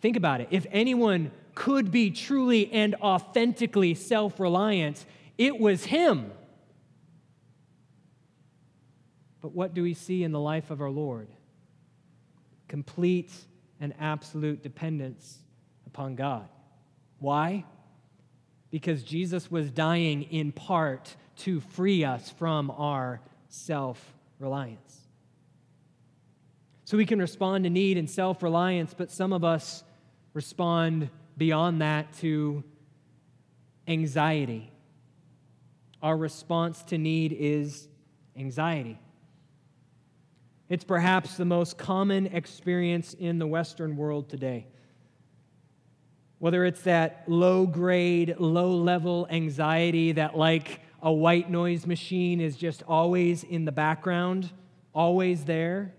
Think 0.00 0.16
about 0.16 0.40
it. 0.40 0.48
If 0.50 0.66
anyone 0.70 1.30
could 1.54 1.90
be 1.90 2.10
truly 2.10 2.72
and 2.72 2.94
authentically 2.96 3.94
self 3.94 4.38
reliant, 4.38 5.04
it 5.38 5.58
was 5.58 5.84
him. 5.84 6.30
But 9.40 9.54
what 9.54 9.74
do 9.74 9.82
we 9.82 9.94
see 9.94 10.22
in 10.22 10.32
the 10.32 10.40
life 10.40 10.70
of 10.70 10.80
our 10.80 10.90
Lord? 10.90 11.28
Complete 12.68 13.32
and 13.80 13.94
absolute 14.00 14.62
dependence 14.62 15.38
upon 15.86 16.14
God. 16.14 16.48
Why? 17.18 17.64
Because 18.70 19.02
Jesus 19.02 19.50
was 19.50 19.70
dying 19.70 20.24
in 20.24 20.52
part 20.52 21.14
to 21.38 21.60
free 21.60 22.04
us 22.04 22.30
from 22.30 22.70
our 22.70 23.20
self 23.48 24.14
reliance. 24.38 25.00
So 26.84 26.96
we 26.96 27.06
can 27.06 27.18
respond 27.18 27.64
to 27.64 27.70
need 27.70 27.98
and 27.98 28.08
self 28.08 28.42
reliance, 28.42 28.94
but 28.96 29.10
some 29.10 29.32
of 29.32 29.44
us 29.44 29.82
respond 30.36 31.08
beyond 31.38 31.80
that 31.80 32.12
to 32.18 32.62
anxiety. 33.88 34.70
Our 36.02 36.14
response 36.14 36.82
to 36.84 36.98
need 36.98 37.32
is 37.32 37.88
anxiety. 38.36 38.98
It's 40.68 40.84
perhaps 40.84 41.38
the 41.38 41.46
most 41.46 41.78
common 41.78 42.26
experience 42.26 43.14
in 43.14 43.38
the 43.38 43.46
Western 43.46 43.96
world 43.96 44.28
today. 44.28 44.66
Whether 46.38 46.66
it's 46.66 46.82
that 46.82 47.24
low 47.26 47.64
grade, 47.66 48.36
low 48.38 48.72
level 48.72 49.26
anxiety 49.30 50.12
that, 50.12 50.36
like 50.36 50.80
a 51.00 51.10
white 51.10 51.50
noise 51.50 51.86
machine, 51.86 52.42
is 52.42 52.58
just 52.58 52.82
always 52.82 53.42
in 53.42 53.64
the 53.64 53.72
background, 53.72 54.50
always 54.94 55.46
there, 55.46 55.94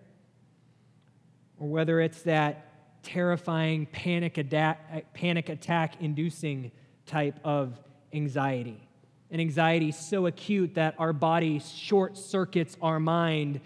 or 1.60 1.67
whether 1.67 2.00
it's 2.00 2.21
that 2.21 2.65
terrifying 3.08 3.86
panic, 3.86 4.38
attack, 4.38 5.13
panic 5.13 5.48
attack 5.48 5.93
inducing 6.02 6.72
type 7.06 7.39
of 7.41 7.80
anxiety. 8.12 8.86
An 9.32 9.39
anxiety 9.39 9.93
so 9.93 10.26
acute 10.26 10.76
that 10.76 10.93
our 11.00 11.13
body 11.13 11.60
short 11.60 12.17
circuits 12.17 12.76
our 12.82 13.00
mind 13.00 13.62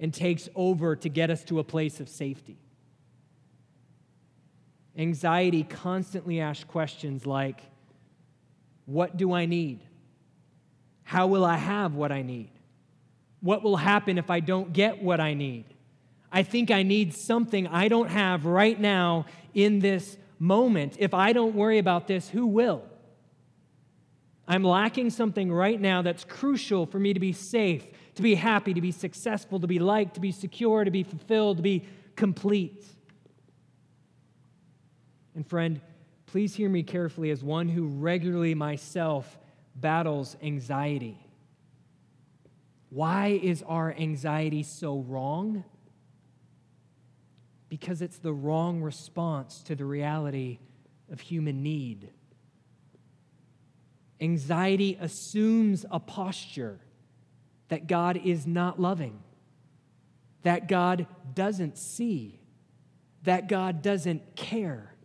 and 0.00 0.14
takes 0.14 0.48
over 0.54 0.96
to 0.96 1.10
get 1.10 1.30
us 1.30 1.44
to 1.44 1.58
a 1.58 1.64
place 1.64 2.00
of 2.00 2.08
safety. 2.08 2.56
Anxiety 4.96 5.62
constantly 5.62 6.40
asks 6.40 6.64
questions 6.64 7.26
like 7.26 7.60
What 8.86 9.18
do 9.18 9.34
I 9.34 9.44
need? 9.44 9.80
How 11.02 11.26
will 11.26 11.44
I 11.44 11.56
have 11.58 11.94
what 11.94 12.12
I 12.12 12.22
need? 12.22 12.50
What 13.40 13.62
will 13.62 13.76
happen 13.76 14.16
if 14.16 14.30
I 14.30 14.40
don't 14.40 14.72
get 14.72 15.02
what 15.02 15.20
I 15.20 15.34
need? 15.34 15.66
I 16.30 16.42
think 16.42 16.70
I 16.70 16.82
need 16.82 17.14
something 17.14 17.66
I 17.66 17.88
don't 17.88 18.10
have 18.10 18.46
right 18.46 18.78
now 18.78 19.26
in 19.54 19.78
this 19.78 20.16
moment. 20.38 20.96
If 20.98 21.14
I 21.14 21.32
don't 21.32 21.54
worry 21.54 21.78
about 21.78 22.06
this, 22.06 22.28
who 22.28 22.46
will? 22.46 22.82
I'm 24.48 24.62
lacking 24.62 25.10
something 25.10 25.52
right 25.52 25.80
now 25.80 26.02
that's 26.02 26.24
crucial 26.24 26.86
for 26.86 26.98
me 26.98 27.12
to 27.12 27.20
be 27.20 27.32
safe, 27.32 27.84
to 28.14 28.22
be 28.22 28.36
happy, 28.36 28.74
to 28.74 28.80
be 28.80 28.92
successful, 28.92 29.58
to 29.60 29.66
be 29.66 29.78
liked, 29.78 30.14
to 30.14 30.20
be 30.20 30.30
secure, 30.30 30.84
to 30.84 30.90
be 30.90 31.02
fulfilled, 31.02 31.56
to 31.56 31.62
be 31.62 31.84
complete. 32.14 32.84
And 35.34 35.46
friend, 35.46 35.80
please 36.26 36.54
hear 36.54 36.68
me 36.68 36.82
carefully 36.82 37.30
as 37.30 37.42
one 37.42 37.68
who 37.68 37.86
regularly 37.86 38.54
myself 38.54 39.38
battles 39.74 40.36
anxiety. 40.42 41.18
Why 42.90 43.38
is 43.42 43.62
our 43.66 43.92
anxiety 43.92 44.62
so 44.62 45.00
wrong? 45.00 45.64
Because 47.68 48.02
it's 48.02 48.18
the 48.18 48.32
wrong 48.32 48.82
response 48.82 49.62
to 49.64 49.74
the 49.74 49.84
reality 49.84 50.58
of 51.10 51.20
human 51.20 51.62
need. 51.62 52.10
Anxiety 54.20 54.96
assumes 55.00 55.84
a 55.90 56.00
posture 56.00 56.78
that 57.68 57.86
God 57.86 58.16
is 58.24 58.46
not 58.46 58.80
loving, 58.80 59.20
that 60.42 60.68
God 60.68 61.06
doesn't 61.34 61.76
see, 61.76 62.40
that 63.24 63.48
God 63.48 63.82
doesn't 63.82 64.36
care 64.36 64.96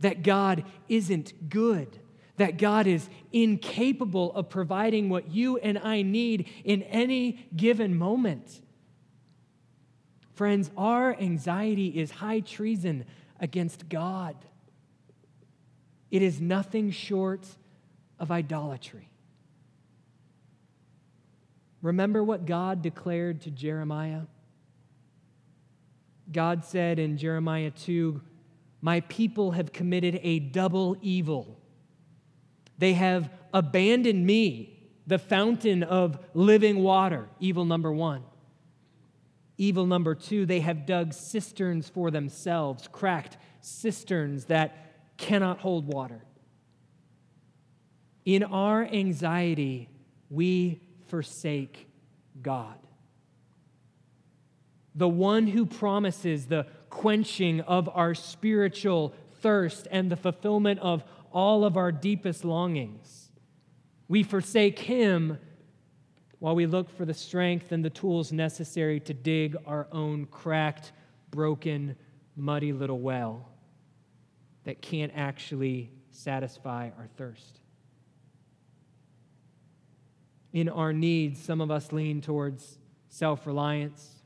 that 0.00 0.22
God 0.22 0.64
isn't 0.88 1.48
good, 1.48 1.98
that 2.36 2.56
God 2.56 2.86
is 2.86 3.08
incapable 3.32 4.32
of 4.34 4.48
providing 4.48 5.08
what 5.08 5.30
you 5.30 5.58
and 5.58 5.78
I 5.78 6.02
need 6.02 6.48
in 6.64 6.82
any 6.84 7.48
given 7.56 7.96
moment. 7.96 8.60
Friends, 10.38 10.70
our 10.76 11.16
anxiety 11.18 11.88
is 11.88 12.12
high 12.12 12.38
treason 12.38 13.04
against 13.40 13.88
God. 13.88 14.36
It 16.12 16.22
is 16.22 16.40
nothing 16.40 16.92
short 16.92 17.44
of 18.20 18.30
idolatry. 18.30 19.10
Remember 21.82 22.22
what 22.22 22.46
God 22.46 22.82
declared 22.82 23.40
to 23.42 23.50
Jeremiah? 23.50 24.26
God 26.30 26.64
said 26.64 27.00
in 27.00 27.18
Jeremiah 27.18 27.72
2 27.72 28.20
my 28.80 29.00
people 29.00 29.50
have 29.50 29.72
committed 29.72 30.20
a 30.22 30.38
double 30.38 30.96
evil. 31.02 31.58
They 32.78 32.92
have 32.92 33.28
abandoned 33.52 34.24
me, 34.24 34.92
the 35.04 35.18
fountain 35.18 35.82
of 35.82 36.16
living 36.32 36.84
water, 36.84 37.26
evil 37.40 37.64
number 37.64 37.92
one. 37.92 38.22
Evil 39.58 39.86
number 39.86 40.14
two, 40.14 40.46
they 40.46 40.60
have 40.60 40.86
dug 40.86 41.12
cisterns 41.12 41.88
for 41.88 42.12
themselves, 42.12 42.88
cracked 42.90 43.36
cisterns 43.60 44.44
that 44.46 45.16
cannot 45.16 45.58
hold 45.58 45.86
water. 45.86 46.24
In 48.24 48.44
our 48.44 48.84
anxiety, 48.84 49.88
we 50.30 50.80
forsake 51.08 51.88
God. 52.40 52.78
The 54.94 55.08
one 55.08 55.48
who 55.48 55.66
promises 55.66 56.46
the 56.46 56.66
quenching 56.88 57.60
of 57.62 57.88
our 57.88 58.14
spiritual 58.14 59.12
thirst 59.40 59.88
and 59.90 60.10
the 60.10 60.16
fulfillment 60.16 60.78
of 60.80 61.02
all 61.32 61.64
of 61.64 61.76
our 61.76 61.90
deepest 61.90 62.44
longings. 62.44 63.30
We 64.08 64.22
forsake 64.22 64.78
Him 64.78 65.38
while 66.38 66.54
we 66.54 66.66
look 66.66 66.88
for 66.96 67.04
the 67.04 67.14
strength 67.14 67.72
and 67.72 67.84
the 67.84 67.90
tools 67.90 68.32
necessary 68.32 69.00
to 69.00 69.14
dig 69.14 69.56
our 69.66 69.88
own 69.92 70.26
cracked, 70.26 70.92
broken, 71.30 71.96
muddy 72.36 72.72
little 72.72 73.00
well 73.00 73.48
that 74.64 74.80
can't 74.80 75.12
actually 75.14 75.90
satisfy 76.10 76.90
our 76.98 77.08
thirst. 77.16 77.60
In 80.52 80.68
our 80.68 80.92
needs, 80.92 81.42
some 81.42 81.60
of 81.60 81.70
us 81.70 81.92
lean 81.92 82.20
towards 82.20 82.78
self 83.08 83.46
reliance 83.46 84.18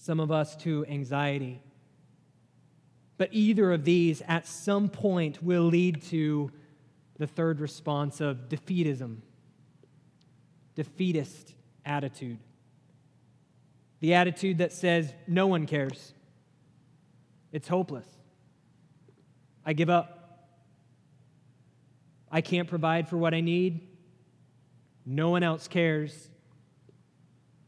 some 0.00 0.18
of 0.18 0.30
us 0.32 0.56
to 0.56 0.86
anxiety. 0.86 1.60
But 3.18 3.28
either 3.32 3.70
of 3.70 3.84
these 3.84 4.22
at 4.26 4.46
some 4.46 4.88
point 4.88 5.42
will 5.42 5.64
lead 5.64 6.02
to 6.04 6.50
the 7.18 7.26
third 7.26 7.60
response 7.60 8.22
of 8.22 8.48
defeatism, 8.48 9.18
defeatist 10.74 11.54
attitude. 11.84 12.38
The 14.00 14.14
attitude 14.14 14.58
that 14.58 14.72
says, 14.72 15.12
no 15.26 15.46
one 15.46 15.66
cares, 15.66 16.14
it's 17.52 17.68
hopeless. 17.68 18.06
I 19.64 19.72
give 19.72 19.90
up. 19.90 20.48
I 22.30 22.40
can't 22.40 22.68
provide 22.68 23.08
for 23.08 23.16
what 23.16 23.34
I 23.34 23.40
need. 23.40 23.88
No 25.04 25.30
one 25.30 25.42
else 25.42 25.68
cares. 25.68 26.28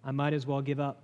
I 0.05 0.13
might 0.13 0.33
as 0.33 0.47
well 0.47 0.63
give 0.63 0.81
up. 0.81 1.03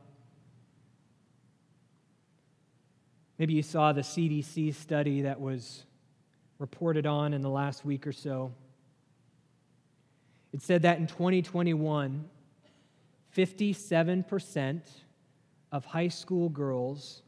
Maybe 3.39 3.55
you 3.55 3.63
saw 3.63 3.93
the 3.93 4.01
CDC 4.01 4.75
study 4.75 5.23
that 5.23 5.41
was 5.41 5.85
reported 6.59 7.07
on 7.07 7.35
in 7.35 7.43
the 7.43 7.51
last 7.51 7.85
week 7.85 8.07
or 8.07 8.13
so. 8.13 8.53
It 10.53 10.63
said 10.63 10.83
that 10.83 10.99
in 10.99 11.07
2021, 11.07 12.29
57% 13.37 14.81
of 15.71 15.85
high 15.85 16.09
school 16.09 16.49
girls 16.49 17.23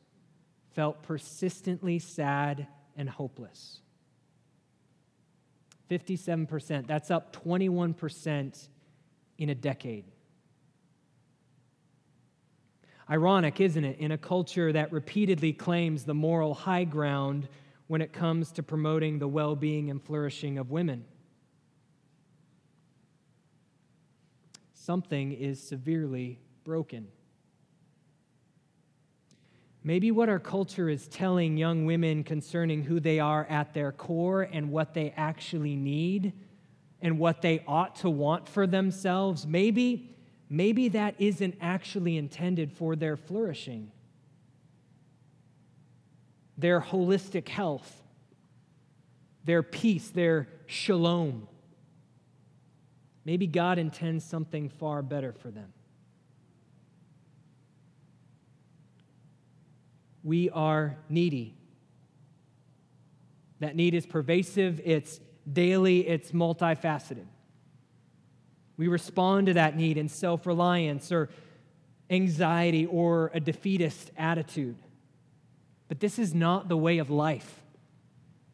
felt 0.72 1.02
persistently 1.02 1.98
sad 1.98 2.66
and 2.96 3.08
hopeless. 3.08 3.80
57%. 5.90 6.86
That's 6.86 7.10
up 7.10 7.34
21% 7.44 8.68
in 9.38 9.48
a 9.48 9.54
decade. 9.54 10.04
Ironic, 13.10 13.60
isn't 13.60 13.84
it, 13.84 13.98
in 13.98 14.12
a 14.12 14.18
culture 14.18 14.72
that 14.72 14.92
repeatedly 14.92 15.52
claims 15.52 16.04
the 16.04 16.14
moral 16.14 16.54
high 16.54 16.84
ground 16.84 17.48
when 17.88 18.00
it 18.00 18.12
comes 18.12 18.52
to 18.52 18.62
promoting 18.62 19.18
the 19.18 19.26
well 19.26 19.56
being 19.56 19.90
and 19.90 20.00
flourishing 20.00 20.58
of 20.58 20.70
women? 20.70 21.04
Something 24.82 25.32
is 25.32 25.62
severely 25.62 26.40
broken. 26.64 27.08
Maybe 29.84 30.10
what 30.10 30.30
our 30.30 30.38
culture 30.38 30.88
is 30.88 31.06
telling 31.06 31.58
young 31.58 31.84
women 31.84 32.24
concerning 32.24 32.84
who 32.84 32.98
they 32.98 33.20
are 33.20 33.44
at 33.50 33.74
their 33.74 33.92
core 33.92 34.40
and 34.40 34.72
what 34.72 34.94
they 34.94 35.12
actually 35.18 35.76
need 35.76 36.32
and 37.02 37.18
what 37.18 37.42
they 37.42 37.62
ought 37.68 37.96
to 37.96 38.08
want 38.08 38.48
for 38.48 38.66
themselves, 38.66 39.46
maybe, 39.46 40.16
maybe 40.48 40.88
that 40.88 41.14
isn't 41.18 41.56
actually 41.60 42.16
intended 42.16 42.72
for 42.72 42.96
their 42.96 43.18
flourishing, 43.18 43.92
their 46.56 46.80
holistic 46.80 47.50
health, 47.50 48.02
their 49.44 49.62
peace, 49.62 50.08
their 50.08 50.48
shalom. 50.64 51.48
Maybe 53.24 53.46
God 53.46 53.78
intends 53.78 54.24
something 54.24 54.68
far 54.68 55.02
better 55.02 55.32
for 55.32 55.50
them. 55.50 55.72
we 60.22 60.50
are 60.50 60.96
needy. 61.08 61.54
That 63.60 63.76
need 63.76 63.94
is 63.94 64.06
pervasive, 64.06 64.80
it's 64.84 65.20
daily, 65.50 66.06
it's 66.06 66.32
multifaceted. 66.32 67.26
We 68.76 68.88
respond 68.88 69.48
to 69.48 69.54
that 69.54 69.76
need 69.76 69.98
in 69.98 70.08
self 70.08 70.46
reliance 70.46 71.12
or 71.12 71.28
anxiety 72.08 72.86
or 72.86 73.30
a 73.34 73.40
defeatist 73.40 74.10
attitude. 74.16 74.76
But 75.88 76.00
this 76.00 76.18
is 76.18 76.34
not 76.34 76.68
the 76.68 76.76
way 76.76 76.98
of 76.98 77.10
life. 77.10 77.62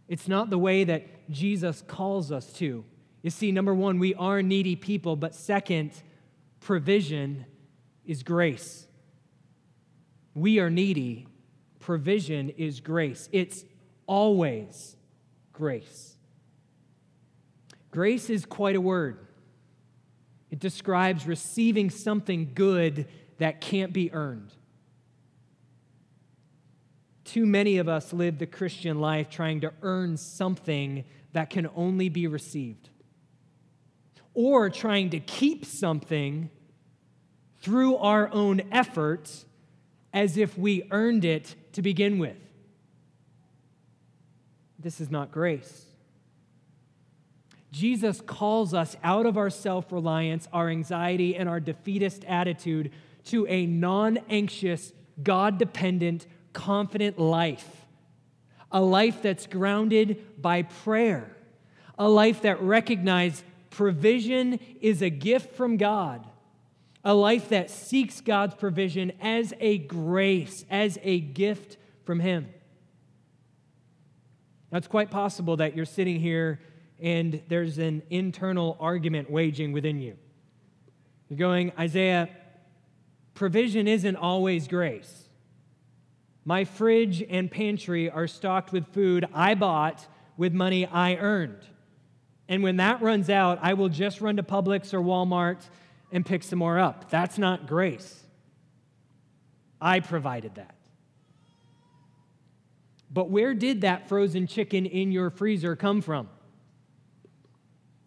It's 0.09 0.29
not 0.29 0.51
the 0.51 0.59
way 0.59 0.85
that 0.85 1.31
Jesus 1.31 1.83
calls 1.87 2.33
us 2.33 2.53
to. 2.55 2.85
You 3.27 3.31
see, 3.31 3.51
number 3.51 3.75
one, 3.75 3.99
we 3.99 4.15
are 4.15 4.41
needy 4.41 4.77
people, 4.77 5.17
but 5.17 5.35
second, 5.35 5.91
provision 6.61 7.45
is 8.05 8.23
grace. 8.23 8.87
We 10.33 10.61
are 10.61 10.71
needy, 10.71 11.27
provision 11.81 12.51
is 12.51 12.79
grace. 12.79 13.29
It's 13.33 13.65
always 14.07 14.95
grace. 15.53 16.15
Grace 17.91 18.31
is 18.31 18.47
quite 18.47 18.77
a 18.77 18.81
word. 18.81 19.19
It 20.53 20.61
describes 20.61 21.27
receiving 21.27 21.91
something 21.91 22.53
good 22.55 23.09
that 23.39 23.61
can't 23.61 23.93
be 23.93 24.13
earned. 24.13 24.53
Too 27.25 27.45
many 27.45 27.79
of 27.79 27.89
us 27.89 28.13
live 28.13 28.39
the 28.39 28.47
Christian 28.47 29.01
life 29.01 29.29
trying 29.29 29.63
to 29.63 29.73
earn 29.83 30.17
something 30.17 31.03
that 31.33 31.51
can 31.51 31.69
only 31.75 32.09
be 32.09 32.29
received, 32.29 32.91
or 34.37 34.69
trying 34.69 35.09
to 35.09 35.19
keep 35.19 35.65
something 35.65 36.51
through 37.59 37.97
our 37.97 38.31
own 38.33 38.61
efforts 38.71 39.47
as 40.13 40.37
if 40.37 40.57
we 40.59 40.87
earned 40.91 41.25
it 41.25 41.55
to 41.73 41.81
begin 41.81 42.19
with. 42.19 42.37
This 44.79 45.01
is 45.01 45.11
not 45.11 45.33
grace. 45.33 45.87
Jesus 47.73 48.21
calls 48.21 48.75
us 48.75 48.95
out 49.03 49.25
of 49.25 49.39
our 49.39 49.49
self 49.49 49.91
reliance, 49.91 50.47
our 50.53 50.69
anxiety, 50.69 51.35
and 51.35 51.49
our 51.49 51.59
defeatist 51.59 52.23
attitude 52.27 52.93
to 53.25 53.47
a 53.49 53.65
non 53.65 54.19
anxious, 54.29 54.93
God 55.23 55.59
dependent, 55.59 56.27
confident 56.53 57.19
life. 57.19 57.87
A 58.71 58.83
life 58.83 59.23
that's 59.23 59.47
grounded 59.47 60.41
by 60.41 60.63
prayer. 60.63 61.35
A 61.99 62.09
life 62.09 62.43
that 62.43 62.61
recognizes 62.61 63.43
provision 63.77 64.59
is 64.81 65.03
a 65.03 65.11
gift 65.11 65.55
from 65.55 65.77
God 65.77 66.27
a 67.05 67.15
life 67.15 67.51
that 67.51 67.71
seeks 67.71 68.21
God's 68.21 68.57
provision 68.57 69.13
as 69.21 69.55
a 69.61 69.79
grace, 69.79 70.65
as 70.69 70.99
a 71.05 71.21
gift 71.21 71.77
from 72.05 72.19
Him. 72.19 72.49
Now, 74.73 74.79
it's 74.79 74.89
quite 74.89 75.09
possible 75.09 75.59
that 75.59 75.77
you're 75.77 75.85
sitting 75.85 76.19
here 76.19 76.59
and 77.01 77.41
there's 77.47 77.79
an 77.79 78.03
internal 78.11 78.77
argument 78.81 79.31
waging 79.31 79.71
within 79.71 80.01
you. 80.01 80.17
You're 81.29 81.39
going, 81.39 81.71
Isaiah, 81.79 82.29
provision 83.35 83.87
isn't 83.87 84.17
always 84.17 84.67
grace. 84.67 85.29
My 86.45 86.65
fridge 86.65 87.23
and 87.23 87.49
pantry 87.49 88.11
are 88.11 88.27
stocked 88.27 88.73
with 88.73 88.85
food 88.89 89.29
I 89.33 89.55
bought 89.55 90.05
with 90.37 90.53
money 90.53 90.87
I 90.87 91.15
earned. 91.15 91.63
And 92.49 92.63
when 92.63 92.77
that 92.77 93.03
runs 93.03 93.29
out, 93.29 93.59
I 93.63 93.75
will 93.75 93.89
just 93.89 94.21
run 94.21 94.37
to 94.37 94.43
Publix 94.43 94.95
or 94.95 95.01
Walmart 95.01 95.63
and 96.13 96.25
pick 96.25 96.43
some 96.43 96.61
more 96.61 96.79
up. 96.79 97.11
That's 97.11 97.39
not 97.39 97.67
grace. 97.67 98.23
I 99.81 100.01
provided 100.01 100.55
that. 100.55 100.75
But 103.11 103.31
where 103.31 103.55
did 103.55 103.81
that 103.81 104.09
frozen 104.09 104.47
chicken 104.47 104.87
in 104.87 105.11
your 105.11 105.31
freezer 105.31 105.75
come 105.75 106.03
from? 106.03 106.29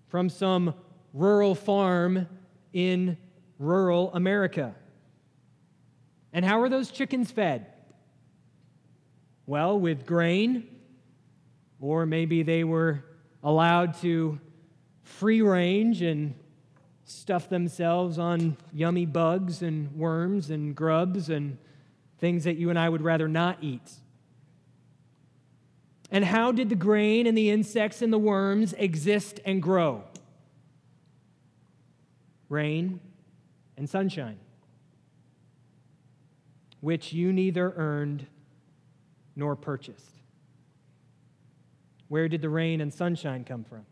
From 0.08 0.30
some 0.30 0.73
rural 1.13 1.56
farm 1.56 2.28
in 2.73 3.17
rural 3.58 4.12
America. 4.13 4.75
And 6.32 6.45
how 6.45 6.62
are 6.62 6.69
those 6.69 6.91
chickens 6.91 7.32
fed? 7.32 7.67
Well, 9.45 9.80
with 9.80 10.06
grain, 10.06 10.67
or 11.80 12.06
maybe 12.06 12.43
they 12.43 12.63
were 12.63 13.04
allowed 13.43 13.93
to 14.02 14.39
free 15.04 15.41
range 15.41 16.02
and 16.02 16.34
stuff 17.04 17.49
themselves 17.49 18.19
on 18.19 18.56
yummy 18.71 19.06
bugs 19.06 19.62
and 19.62 19.91
worms 19.95 20.49
and 20.49 20.75
grubs 20.75 21.30
and 21.30 21.58
things 22.19 22.43
that 22.43 22.58
you 22.58 22.69
and 22.69 22.78
I 22.78 22.88
would 22.88 23.02
rather 23.02 23.28
not 23.28 23.58
eat. 23.62 23.91
And 26.12 26.25
how 26.25 26.52
did 26.52 26.69
the 26.69 26.75
grain 26.75 27.28
and 27.28 27.38
the 27.38 27.49
insects 27.49 28.02
and 28.02 28.12
the 28.12 28.19
worms 28.19 28.73
exist 28.73 29.39
and 29.45 29.62
grow? 29.62 30.04
Rain 32.47 32.99
and 33.78 33.89
sunshine, 33.89 34.39
which 36.82 37.13
you 37.13 37.32
neither 37.32 37.73
earned 37.75 38.25
nor 39.36 39.56
purchased. 39.56 40.18
Where 42.10 42.28
did 42.28 42.41
the 42.41 42.50
rain 42.50 42.82
and 42.82 42.93
sunshine 42.93 43.45
come 43.45 43.63
from? 43.63 43.86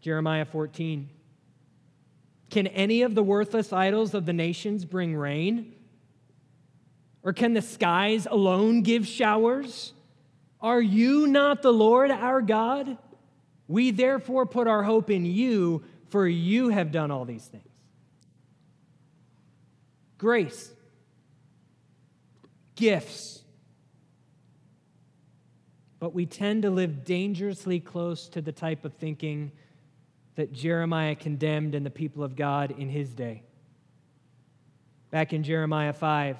Jeremiah 0.00 0.44
14. 0.44 1.08
Can 2.50 2.66
any 2.68 3.02
of 3.02 3.14
the 3.14 3.22
worthless 3.22 3.72
idols 3.72 4.14
of 4.14 4.26
the 4.26 4.32
nations 4.32 4.84
bring 4.84 5.16
rain? 5.16 5.74
Or 7.22 7.32
can 7.32 7.54
the 7.54 7.62
skies 7.62 8.26
alone 8.30 8.82
give 8.82 9.06
showers? 9.06 9.92
Are 10.60 10.80
you 10.80 11.26
not 11.26 11.62
the 11.62 11.72
Lord 11.72 12.10
our 12.10 12.42
God? 12.42 12.98
We 13.66 13.90
therefore 13.90 14.46
put 14.46 14.66
our 14.66 14.82
hope 14.82 15.10
in 15.10 15.24
you, 15.26 15.84
for 16.08 16.26
you 16.26 16.70
have 16.70 16.90
done 16.90 17.10
all 17.10 17.24
these 17.24 17.44
things. 17.44 17.64
Grace, 20.16 20.72
gifts. 22.74 23.42
But 26.00 26.14
we 26.14 26.26
tend 26.26 26.62
to 26.62 26.70
live 26.70 27.04
dangerously 27.04 27.80
close 27.80 28.28
to 28.28 28.40
the 28.40 28.52
type 28.52 28.84
of 28.84 28.94
thinking 28.94 29.52
that 30.36 30.52
Jeremiah 30.52 31.16
condemned 31.16 31.74
in 31.74 31.82
the 31.82 31.90
people 31.90 32.22
of 32.22 32.36
God 32.36 32.70
in 32.78 32.88
his 32.88 33.12
day. 33.12 33.42
Back 35.10 35.32
in 35.32 35.42
Jeremiah 35.42 35.92
5, 35.92 36.36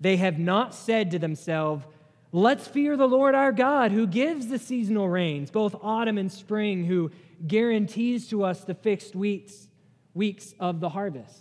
they 0.00 0.16
have 0.16 0.38
not 0.38 0.74
said 0.74 1.10
to 1.10 1.18
themselves, 1.18 1.84
Let's 2.32 2.68
fear 2.68 2.96
the 2.96 3.08
Lord 3.08 3.34
our 3.34 3.52
God, 3.52 3.92
who 3.92 4.06
gives 4.06 4.48
the 4.48 4.58
seasonal 4.58 5.08
rains, 5.08 5.50
both 5.50 5.74
autumn 5.82 6.18
and 6.18 6.30
spring, 6.30 6.84
who 6.84 7.10
guarantees 7.46 8.28
to 8.28 8.44
us 8.44 8.62
the 8.62 8.74
fixed 8.74 9.16
weeks, 9.16 9.68
weeks 10.14 10.54
of 10.60 10.80
the 10.80 10.90
harvest. 10.90 11.40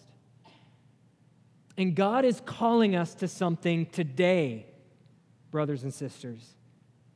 And 1.77 1.95
God 1.95 2.23
is 2.23 2.41
calling 2.45 2.95
us 2.95 3.13
to 3.15 3.27
something 3.27 3.85
today, 3.87 4.67
brothers 5.51 5.83
and 5.83 5.93
sisters. 5.93 6.54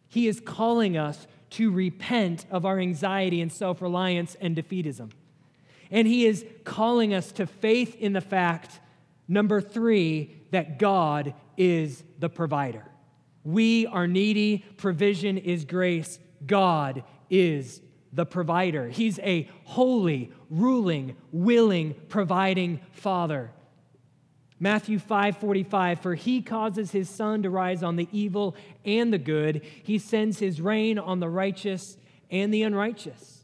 He 0.10 0.28
is 0.28 0.42
calling 0.42 0.98
us 0.98 1.28
to 1.52 1.72
repent 1.72 2.46
of 2.52 2.66
our 2.66 2.80
anxiety 2.80 3.42
and 3.42 3.52
self 3.52 3.82
reliance 3.82 4.36
and 4.42 4.56
defeatism. 4.56 5.12
And 5.90 6.08
He 6.08 6.26
is 6.26 6.46
calling 6.64 7.14
us 7.14 7.32
to 7.34 7.48
faith 7.48 7.96
in 7.96 8.14
the 8.14 8.22
fact, 8.22 8.80
number 9.28 9.62
three, 9.62 10.36
that 10.52 10.78
God 10.80 11.34
is 11.58 12.04
the 12.20 12.30
provider. 12.30 12.86
We 13.44 13.88
are 13.88 14.08
needy, 14.08 14.66
provision 14.78 15.38
is 15.38 15.66
grace. 15.66 16.20
God 16.46 17.04
is 17.30 17.82
the 18.12 18.26
provider. 18.26 18.90
He's 18.90 19.20
a 19.20 19.50
holy, 19.64 20.32
ruling, 20.50 21.16
willing, 21.32 21.96
providing 22.10 22.80
Father. 22.92 23.52
Matthew 24.60 25.00
5:45 25.00 26.00
For 26.00 26.16
he 26.16 26.42
causes 26.42 26.92
his 26.92 27.10
sun 27.10 27.44
to 27.44 27.50
rise 27.50 27.82
on 27.82 27.96
the 27.96 28.10
evil 28.12 28.56
and 28.84 29.14
the 29.14 29.18
good. 29.18 29.62
He 29.84 29.98
sends 29.98 30.40
his 30.40 30.60
rain 30.60 31.00
on 31.00 31.20
the 31.20 31.30
righteous 31.30 31.98
and 32.30 32.54
the 32.54 32.64
unrighteous. 32.64 33.44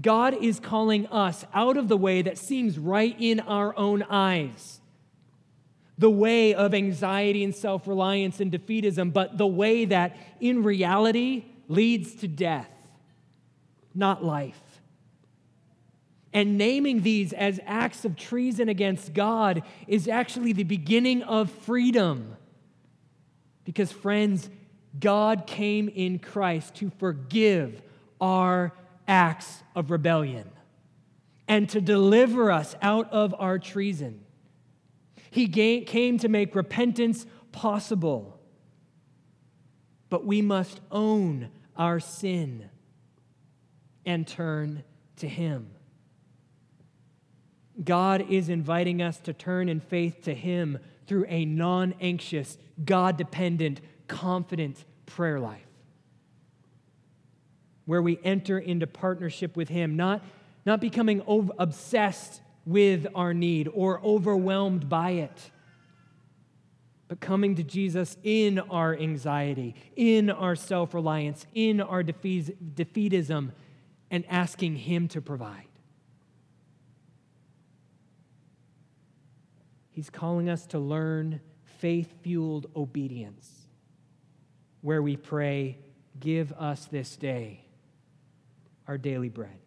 God 0.00 0.34
is 0.34 0.58
calling 0.58 1.06
us 1.08 1.44
out 1.52 1.76
of 1.76 1.88
the 1.88 1.96
way 1.96 2.22
that 2.22 2.38
seems 2.38 2.78
right 2.78 3.14
in 3.18 3.40
our 3.40 3.76
own 3.78 4.02
eyes. 4.04 4.80
The 5.98 6.10
way 6.10 6.54
of 6.54 6.74
anxiety 6.74 7.44
and 7.44 7.54
self-reliance 7.54 8.40
and 8.40 8.50
defeatism 8.50 9.12
but 9.12 9.38
the 9.38 9.46
way 9.46 9.84
that 9.84 10.16
in 10.40 10.62
reality 10.62 11.44
leads 11.68 12.14
to 12.16 12.28
death 12.28 12.68
not 13.94 14.24
life 14.24 14.71
and 16.32 16.56
naming 16.56 17.02
these 17.02 17.32
as 17.32 17.60
acts 17.66 18.04
of 18.04 18.16
treason 18.16 18.68
against 18.68 19.12
God 19.12 19.62
is 19.86 20.08
actually 20.08 20.52
the 20.52 20.64
beginning 20.64 21.22
of 21.22 21.50
freedom. 21.50 22.36
Because, 23.64 23.92
friends, 23.92 24.48
God 24.98 25.46
came 25.46 25.88
in 25.88 26.18
Christ 26.18 26.74
to 26.76 26.90
forgive 26.98 27.82
our 28.20 28.72
acts 29.06 29.62
of 29.74 29.90
rebellion 29.90 30.50
and 31.48 31.68
to 31.70 31.80
deliver 31.80 32.50
us 32.50 32.74
out 32.80 33.12
of 33.12 33.34
our 33.38 33.58
treason. 33.58 34.24
He 35.30 35.48
came 35.84 36.18
to 36.18 36.28
make 36.28 36.54
repentance 36.54 37.26
possible. 37.52 38.38
But 40.08 40.26
we 40.26 40.42
must 40.42 40.80
own 40.90 41.50
our 41.76 42.00
sin 42.00 42.68
and 44.04 44.26
turn 44.26 44.84
to 45.16 45.28
Him. 45.28 45.70
God 47.82 48.26
is 48.28 48.48
inviting 48.48 49.00
us 49.00 49.18
to 49.20 49.32
turn 49.32 49.68
in 49.68 49.80
faith 49.80 50.22
to 50.24 50.34
Him 50.34 50.78
through 51.06 51.26
a 51.28 51.44
non 51.44 51.94
anxious, 52.00 52.58
God 52.84 53.16
dependent, 53.16 53.80
confident 54.08 54.84
prayer 55.06 55.40
life. 55.40 55.66
Where 57.86 58.02
we 58.02 58.18
enter 58.22 58.58
into 58.58 58.86
partnership 58.86 59.56
with 59.56 59.68
Him, 59.68 59.96
not, 59.96 60.22
not 60.66 60.80
becoming 60.80 61.22
over, 61.26 61.52
obsessed 61.58 62.40
with 62.64 63.06
our 63.14 63.34
need 63.34 63.68
or 63.72 64.00
overwhelmed 64.04 64.88
by 64.88 65.10
it, 65.10 65.50
but 67.08 67.20
coming 67.20 67.56
to 67.56 67.62
Jesus 67.62 68.16
in 68.22 68.58
our 68.58 68.96
anxiety, 68.96 69.74
in 69.96 70.30
our 70.30 70.54
self 70.54 70.94
reliance, 70.94 71.46
in 71.54 71.80
our 71.80 72.02
defeatism, 72.02 73.50
and 74.10 74.24
asking 74.28 74.76
Him 74.76 75.08
to 75.08 75.20
provide. 75.20 75.66
He's 79.92 80.10
calling 80.10 80.48
us 80.48 80.66
to 80.66 80.78
learn 80.78 81.40
faith 81.78 82.12
fueled 82.22 82.66
obedience, 82.74 83.48
where 84.80 85.00
we 85.00 85.16
pray, 85.16 85.78
Give 86.20 86.52
us 86.52 86.84
this 86.86 87.16
day 87.16 87.64
our 88.86 88.98
daily 88.98 89.28
bread. 89.28 89.58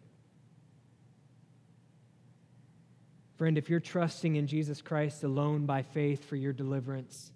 Friend, 3.36 3.58
if 3.58 3.68
you're 3.68 3.80
trusting 3.80 4.36
in 4.36 4.46
Jesus 4.46 4.80
Christ 4.80 5.22
alone 5.22 5.66
by 5.66 5.82
faith 5.82 6.24
for 6.24 6.36
your 6.36 6.52
deliverance, 6.52 7.32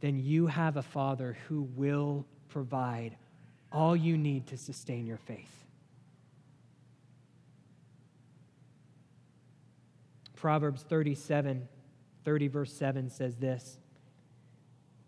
then 0.00 0.18
you 0.18 0.46
have 0.46 0.76
a 0.76 0.82
Father 0.82 1.38
who 1.48 1.62
will 1.74 2.26
provide 2.48 3.16
all 3.72 3.96
you 3.96 4.18
need 4.18 4.48
to 4.48 4.58
sustain 4.58 5.06
your 5.06 5.16
faith. 5.16 5.64
Proverbs 10.36 10.82
37 10.82 11.68
30, 12.24 12.48
verse 12.48 12.72
7 12.72 13.10
says 13.10 13.36
this 13.36 13.78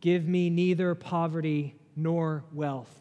Give 0.01 0.27
me 0.27 0.51
neither 0.51 0.95
poverty 0.95 1.77
nor 1.97 2.45
wealth. 2.53 3.01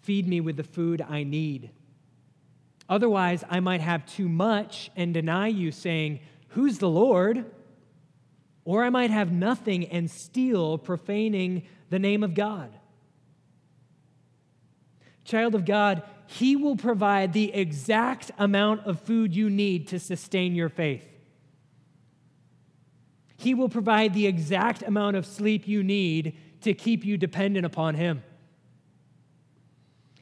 Feed 0.00 0.26
me 0.26 0.40
with 0.40 0.56
the 0.56 0.64
food 0.64 1.04
I 1.06 1.22
need. 1.24 1.70
Otherwise, 2.88 3.44
I 3.48 3.60
might 3.60 3.80
have 3.80 4.04
too 4.06 4.28
much 4.28 4.90
and 4.96 5.14
deny 5.14 5.46
you, 5.48 5.70
saying, 5.70 6.20
Who's 6.48 6.78
the 6.78 6.88
Lord? 6.88 7.44
Or 8.64 8.82
I 8.82 8.90
might 8.90 9.10
have 9.10 9.32
nothing 9.32 9.86
and 9.86 10.10
steal, 10.10 10.78
profaning 10.78 11.62
the 11.88 11.98
name 11.98 12.22
of 12.22 12.34
God. 12.34 12.72
Child 15.24 15.54
of 15.54 15.64
God, 15.64 16.02
He 16.26 16.56
will 16.56 16.76
provide 16.76 17.32
the 17.32 17.54
exact 17.54 18.30
amount 18.38 18.86
of 18.86 19.00
food 19.00 19.34
you 19.34 19.48
need 19.50 19.88
to 19.88 20.00
sustain 20.00 20.54
your 20.54 20.68
faith. 20.68 21.04
He 23.40 23.54
will 23.54 23.70
provide 23.70 24.12
the 24.12 24.26
exact 24.26 24.82
amount 24.82 25.16
of 25.16 25.24
sleep 25.24 25.66
you 25.66 25.82
need 25.82 26.36
to 26.60 26.74
keep 26.74 27.06
you 27.06 27.16
dependent 27.16 27.64
upon 27.64 27.94
Him. 27.94 28.22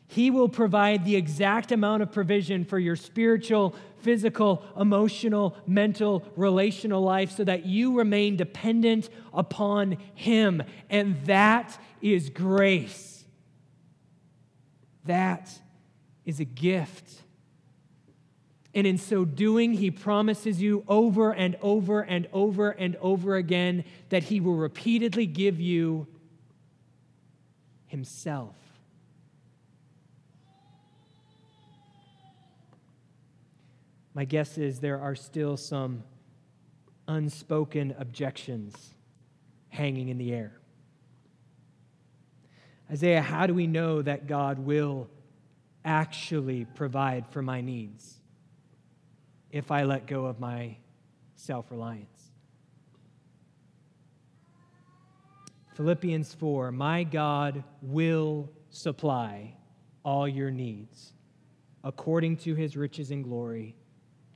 He 0.06 0.30
will 0.30 0.48
provide 0.48 1.04
the 1.04 1.16
exact 1.16 1.72
amount 1.72 2.04
of 2.04 2.12
provision 2.12 2.64
for 2.64 2.78
your 2.78 2.94
spiritual, 2.94 3.74
physical, 4.02 4.62
emotional, 4.78 5.56
mental, 5.66 6.24
relational 6.36 7.02
life 7.02 7.32
so 7.32 7.42
that 7.42 7.66
you 7.66 7.98
remain 7.98 8.36
dependent 8.36 9.10
upon 9.34 9.98
Him. 10.14 10.62
And 10.88 11.20
that 11.26 11.76
is 12.00 12.30
grace. 12.30 13.24
That 15.06 15.50
is 16.24 16.38
a 16.38 16.44
gift. 16.44 17.24
And 18.78 18.86
in 18.86 18.96
so 18.96 19.24
doing, 19.24 19.72
he 19.72 19.90
promises 19.90 20.62
you 20.62 20.84
over 20.86 21.32
and 21.32 21.56
over 21.60 22.00
and 22.00 22.28
over 22.32 22.70
and 22.70 22.94
over 23.00 23.34
again 23.34 23.82
that 24.10 24.22
he 24.22 24.38
will 24.38 24.54
repeatedly 24.54 25.26
give 25.26 25.60
you 25.60 26.06
himself. 27.88 28.54
My 34.14 34.24
guess 34.24 34.56
is 34.56 34.78
there 34.78 35.00
are 35.00 35.16
still 35.16 35.56
some 35.56 36.04
unspoken 37.08 37.96
objections 37.98 38.94
hanging 39.70 40.08
in 40.08 40.18
the 40.18 40.32
air. 40.32 40.52
Isaiah, 42.88 43.22
how 43.22 43.48
do 43.48 43.54
we 43.54 43.66
know 43.66 44.02
that 44.02 44.28
God 44.28 44.60
will 44.60 45.10
actually 45.84 46.64
provide 46.76 47.26
for 47.30 47.42
my 47.42 47.60
needs? 47.60 48.17
If 49.50 49.70
I 49.70 49.84
let 49.84 50.06
go 50.06 50.26
of 50.26 50.40
my 50.40 50.76
self 51.36 51.70
reliance. 51.70 52.30
Philippians 55.74 56.34
4 56.34 56.72
My 56.72 57.04
God 57.04 57.62
will 57.80 58.50
supply 58.70 59.54
all 60.04 60.26
your 60.26 60.50
needs 60.50 61.12
according 61.84 62.36
to 62.36 62.54
his 62.54 62.76
riches 62.76 63.10
and 63.10 63.22
glory 63.22 63.76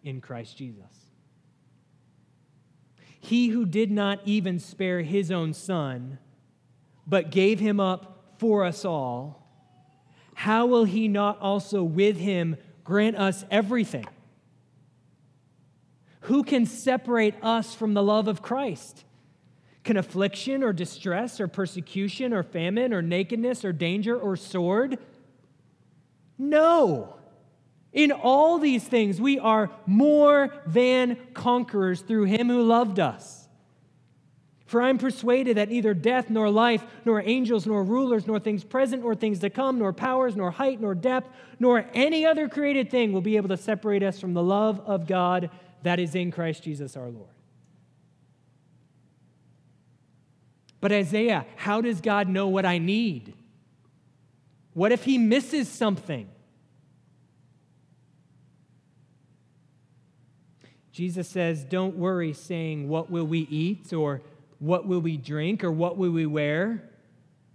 in 0.05 0.21
Christ 0.21 0.57
Jesus. 0.57 1.11
He 3.21 3.49
who 3.49 3.67
did 3.67 3.91
not 3.91 4.21
even 4.25 4.59
spare 4.59 5.03
his 5.03 5.31
own 5.31 5.53
son, 5.53 6.19
but 7.07 7.31
gave 7.31 7.61
him 7.61 7.79
up 7.79 8.35
for 8.39 8.65
us 8.65 8.85
all, 8.85 9.47
how 10.35 10.67
will 10.67 10.85
he 10.85 11.07
not 11.07 11.39
also 11.41 11.83
with 11.85 12.17
him 12.17 12.57
grant 12.83 13.17
us 13.17 13.45
everything? 13.51 14.07
Who 16.23 16.45
can 16.45 16.67
separate 16.67 17.35
us 17.43 17.75
from 17.75 17.95
the 17.95 18.03
love 18.03 18.29
of 18.29 18.43
Christ? 18.43 19.05
Can 19.85 19.97
affliction 19.97 20.63
or 20.63 20.73
distress 20.73 21.41
or 21.41 21.49
persecution 21.49 22.33
or 22.33 22.45
famine 22.45 22.95
or 22.95 23.03
nakedness 23.03 23.65
or 23.65 23.73
danger 23.73 24.17
or 24.17 24.37
sword? 24.37 24.99
No. 26.39 27.17
In 27.93 28.13
all 28.13 28.59
these 28.59 28.85
things, 28.85 29.21
we 29.21 29.39
are 29.41 29.71
more 29.85 30.55
than 30.67 31.17
conquerors 31.35 32.01
through 32.01 32.25
him 32.25 32.49
who 32.49 32.63
loved 32.63 33.01
us. 33.01 33.49
For 34.67 34.81
I'm 34.81 34.97
persuaded 34.97 35.59
that 35.59 35.69
neither 35.69 35.93
death, 35.93 36.31
nor 36.31 36.49
life, 36.49 36.83
nor 37.05 37.21
angels, 37.21 37.67
nor 37.67 37.85
rulers, 37.85 38.27
nor 38.27 38.39
things 38.39 38.65
present, 38.65 39.03
nor 39.03 39.15
things 39.15 39.41
to 39.41 39.51
come, 39.51 39.79
nor 39.79 39.93
powers, 39.93 40.35
nor 40.35 40.51
height, 40.51 40.81
nor 40.81 40.95
depth, 40.95 41.29
nor 41.59 41.85
any 41.93 42.25
other 42.25 42.49
created 42.49 42.91
thing 42.91 43.13
will 43.13 43.21
be 43.21 43.37
able 43.37 43.51
to 43.51 43.57
separate 43.57 44.03
us 44.03 44.19
from 44.19 44.33
the 44.33 44.43
love 44.43 44.81
of 44.87 45.07
God 45.07 45.51
that 45.83 45.99
is 45.99 46.15
in 46.15 46.31
Christ 46.31 46.63
Jesus 46.63 46.97
our 46.97 47.11
Lord. 47.11 47.29
But 50.81 50.93
Isaiah, 50.93 51.47
how 51.57 51.81
does 51.81 52.01
God 52.01 52.29
know 52.29 52.49
what 52.49 52.67
I 52.67 52.79
need? 52.79 53.35
What 54.75 54.91
if 54.91 55.05
he 55.05 55.19
misses 55.19 55.69
something? 55.69 56.29
Jesus 60.93 61.29
says, 61.29 61.65
Don't 61.65 61.97
worry, 61.97 62.33
saying, 62.33 62.89
What 62.89 63.11
will 63.11 63.27
we 63.27 63.41
eat? 63.41 63.93
or 63.93 64.23
what 64.59 64.87
will 64.87 65.01
we 65.01 65.17
drink 65.17 65.65
or 65.65 65.73
what 65.73 65.97
will 65.97 66.13
we 66.13 66.27
wear? 66.27 66.89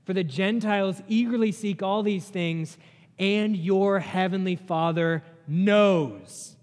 For 0.06 0.14
the 0.14 0.24
Gentiles 0.24 1.02
eagerly 1.08 1.52
seek 1.52 1.82
all 1.82 2.04
these 2.04 2.28
things, 2.28 2.78
and 3.18 3.56
your 3.56 4.00
heavenly 4.00 4.56
Father 4.56 5.24
knows 5.48 6.57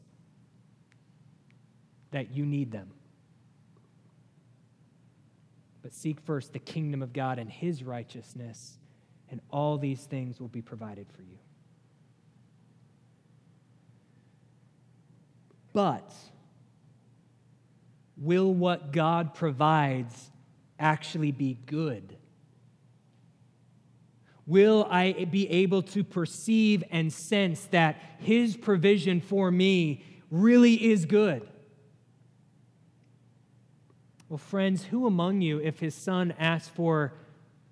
that 2.15 2.31
you 2.31 2.47
need 2.47 2.71
them. 2.71 2.93
But 5.83 5.93
seek 5.93 6.21
first 6.21 6.53
the 6.53 6.61
kingdom 6.61 7.03
of 7.03 7.13
God 7.13 7.41
and 7.41 7.51
his 7.51 7.83
righteousness, 7.83 8.79
and 9.33 9.41
all 9.51 9.79
these 9.79 10.05
things 10.05 10.39
will 10.39 10.47
be 10.47 10.63
provided 10.63 11.09
for 11.13 11.23
you. 11.23 11.39
But 15.73 16.15
will 18.17 18.55
what 18.55 18.93
God 18.93 19.35
provides 19.35 20.31
actually 20.79 21.33
be 21.33 21.59
good? 21.67 22.17
Will 24.47 24.87
I 24.89 25.25
be 25.33 25.51
able 25.51 25.83
to 25.83 26.05
perceive 26.05 26.85
and 26.93 27.13
sense 27.13 27.65
that 27.73 27.97
His 28.19 28.57
provision 28.57 29.21
for 29.21 29.51
me 29.51 30.05
really 30.31 30.93
is 30.93 31.07
good? 31.07 31.49
Well, 34.29 34.39
friends, 34.39 34.85
who 34.85 35.07
among 35.07 35.43
you, 35.43 35.61
if 35.61 35.81
his 35.81 35.95
son 35.95 36.35
asks 36.39 36.69
for 36.69 37.13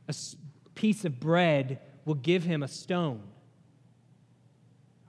a 0.09 0.15
piece 0.75 1.05
of 1.05 1.19
bread, 1.19 1.79
will 2.05 2.15
give 2.15 2.45
him 2.45 2.63
a 2.63 2.69
stone? 2.69 3.23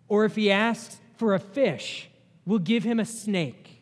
Or 0.08 0.26
if 0.26 0.36
he 0.36 0.52
asks 0.52 0.98
for 1.18 1.34
a 1.34 1.40
fish, 1.40 2.10
will 2.46 2.60
give 2.60 2.84
him 2.84 3.00
a 3.00 3.06
snake? 3.06 3.82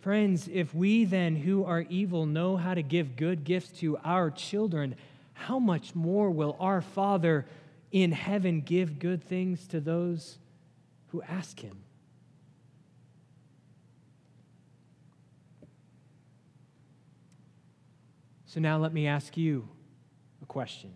Friends, 0.00 0.48
if 0.52 0.74
we 0.74 1.04
then 1.04 1.36
who 1.36 1.64
are 1.64 1.80
evil 1.88 2.26
know 2.26 2.56
how 2.56 2.74
to 2.74 2.82
give 2.82 3.16
good 3.16 3.44
gifts 3.44 3.80
to 3.80 3.98
our 4.04 4.30
children, 4.30 4.94
how 5.32 5.58
much 5.58 5.94
more 5.94 6.30
will 6.30 6.56
our 6.60 6.80
Father 6.80 7.44
in 7.90 8.12
heaven 8.12 8.60
give 8.60 8.98
good 8.98 9.22
things 9.22 9.66
to 9.66 9.80
those 9.80 10.38
who 11.08 11.22
ask 11.22 11.58
him? 11.60 11.76
So 18.56 18.60
now 18.60 18.78
let 18.78 18.94
me 18.94 19.06
ask 19.06 19.36
you 19.36 19.68
a 20.42 20.46
question. 20.46 20.90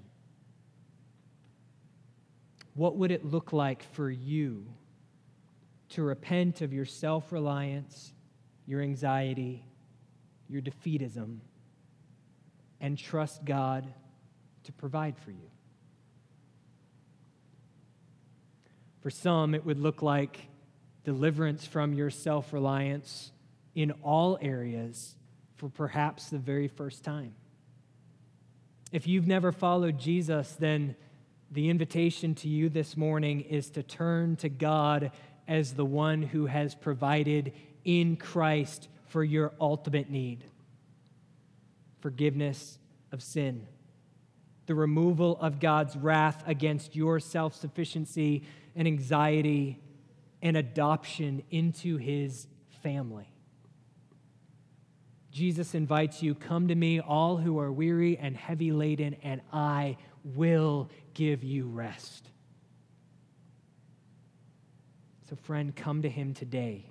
What 2.73 2.97
would 2.97 3.11
it 3.11 3.23
look 3.23 3.53
like 3.53 3.83
for 3.93 4.11
you 4.11 4.65
to 5.91 6.03
repent 6.03 6.63
of 6.63 6.73
your 6.73 6.87
self 6.87 7.31
reliance? 7.33 8.15
your 8.71 8.83
anxiety, 8.83 9.65
your 10.49 10.63
defeatism, 10.63 11.39
and 12.81 12.97
trust 12.97 13.45
God 13.45 13.93
to 14.63 14.73
provide 14.73 15.19
for 15.19 15.33
you. 15.33 15.51
For 19.01 19.11
some, 19.11 19.57
it 19.57 19.67
would 19.67 19.81
look 19.81 20.03
like 20.03 20.47
deliverance 21.03 21.67
from 21.67 21.95
your 21.95 22.11
self 22.11 22.53
reliance 22.53 23.33
in 23.75 23.91
all 24.05 24.39
areas 24.41 25.17
for 25.57 25.69
perhaps 25.69 26.31
the 26.31 26.39
very 26.39 26.69
first 26.69 27.03
time. 27.03 27.35
If 28.93 29.07
you've 29.07 29.27
never 29.27 29.53
followed 29.53 29.99
Jesus, 29.99 30.53
then 30.59 30.97
the 31.51 31.71
invitation 31.71 32.35
to 32.37 32.49
you 32.49 32.69
this 32.69 32.97
morning 32.97 33.41
is 33.43 33.71
to 33.71 33.83
turn 33.83 34.37
to 34.37 34.49
God 34.49 35.13
as 35.47 35.75
the 35.75 35.85
one 35.85 36.23
who 36.23 36.47
has 36.47 36.75
provided 36.75 37.53
in 37.85 38.17
Christ 38.17 38.89
for 39.07 39.25
your 39.25 39.53
ultimate 39.61 40.11
need 40.11 40.45
forgiveness 42.01 42.79
of 43.13 43.23
sin, 43.23 43.67
the 44.67 44.75
removal 44.75 45.37
of 45.41 45.61
God's 45.61 45.97
wrath 45.97 46.43
against 46.47 46.97
your 46.97 47.21
self 47.21 47.55
sufficiency 47.55 48.43
and 48.75 48.89
anxiety, 48.89 49.79
and 50.41 50.57
adoption 50.57 51.43
into 51.51 51.97
his 51.97 52.47
family. 52.83 53.30
Jesus 55.31 55.75
invites 55.75 56.23
you, 56.23 56.35
Come 56.35 56.69
to 56.69 56.75
me, 56.75 57.01
all 57.01 57.37
who 57.37 57.59
are 57.59 57.71
weary 57.71 58.19
and 58.19 58.37
heavy 58.37 58.73
laden, 58.73 59.17
and 59.23 59.41
I 59.53 59.97
will 60.25 60.91
give 61.15 61.45
you 61.45 61.67
rest. 61.67 62.29
So, 65.29 65.37
friend, 65.37 65.75
come 65.75 66.03
to 66.03 66.09
him 66.09 66.35
today. 66.35 66.87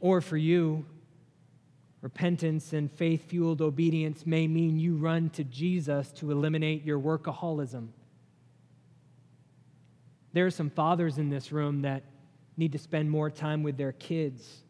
Or 0.00 0.20
for 0.20 0.36
you, 0.36 0.86
repentance 2.00 2.72
and 2.72 2.90
faith 2.90 3.28
fueled 3.28 3.60
obedience 3.60 4.26
may 4.26 4.48
mean 4.48 4.78
you 4.78 4.96
run 4.96 5.28
to 5.30 5.44
Jesus 5.44 6.10
to 6.12 6.30
eliminate 6.30 6.84
your 6.84 6.98
workaholism. 6.98 7.88
There 10.32 10.46
are 10.46 10.50
some 10.50 10.70
fathers 10.70 11.18
in 11.18 11.28
this 11.28 11.52
room 11.52 11.82
that 11.82 12.02
need 12.56 12.72
to 12.72 12.78
spend 12.78 13.10
more 13.10 13.30
time 13.30 13.62
with 13.62 13.76
their 13.76 13.92
kids. 13.92 14.62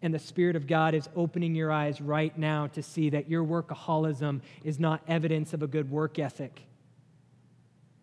And 0.00 0.12
the 0.12 0.18
Spirit 0.18 0.56
of 0.56 0.66
God 0.66 0.94
is 0.94 1.08
opening 1.14 1.54
your 1.54 1.70
eyes 1.70 2.00
right 2.00 2.36
now 2.36 2.66
to 2.68 2.82
see 2.82 3.10
that 3.10 3.30
your 3.30 3.44
workaholism 3.44 4.40
is 4.64 4.80
not 4.80 5.00
evidence 5.06 5.54
of 5.54 5.62
a 5.62 5.68
good 5.68 5.90
work 5.90 6.18
ethic. 6.18 6.62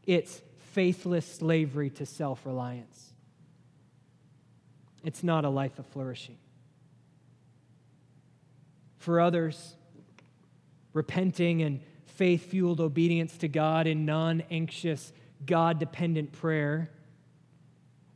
It's 0.06 0.42
faithless 0.72 1.26
slavery 1.26 1.89
to 1.92 2.06
self 2.06 2.46
reliance. 2.46 3.13
It's 5.04 5.24
not 5.24 5.44
a 5.44 5.50
life 5.50 5.78
of 5.78 5.86
flourishing. 5.88 6.38
For 8.98 9.20
others, 9.20 9.76
repenting 10.94 11.62
and 11.62 11.82
faith 12.06 12.50
fueled 12.50 12.80
obedience 12.80 13.38
to 13.38 13.48
God 13.48 13.88
in 13.88 14.06
non 14.06 14.44
anxious, 14.50 15.12
God 15.46 15.80
dependent 15.80 16.32
prayer 16.32 16.89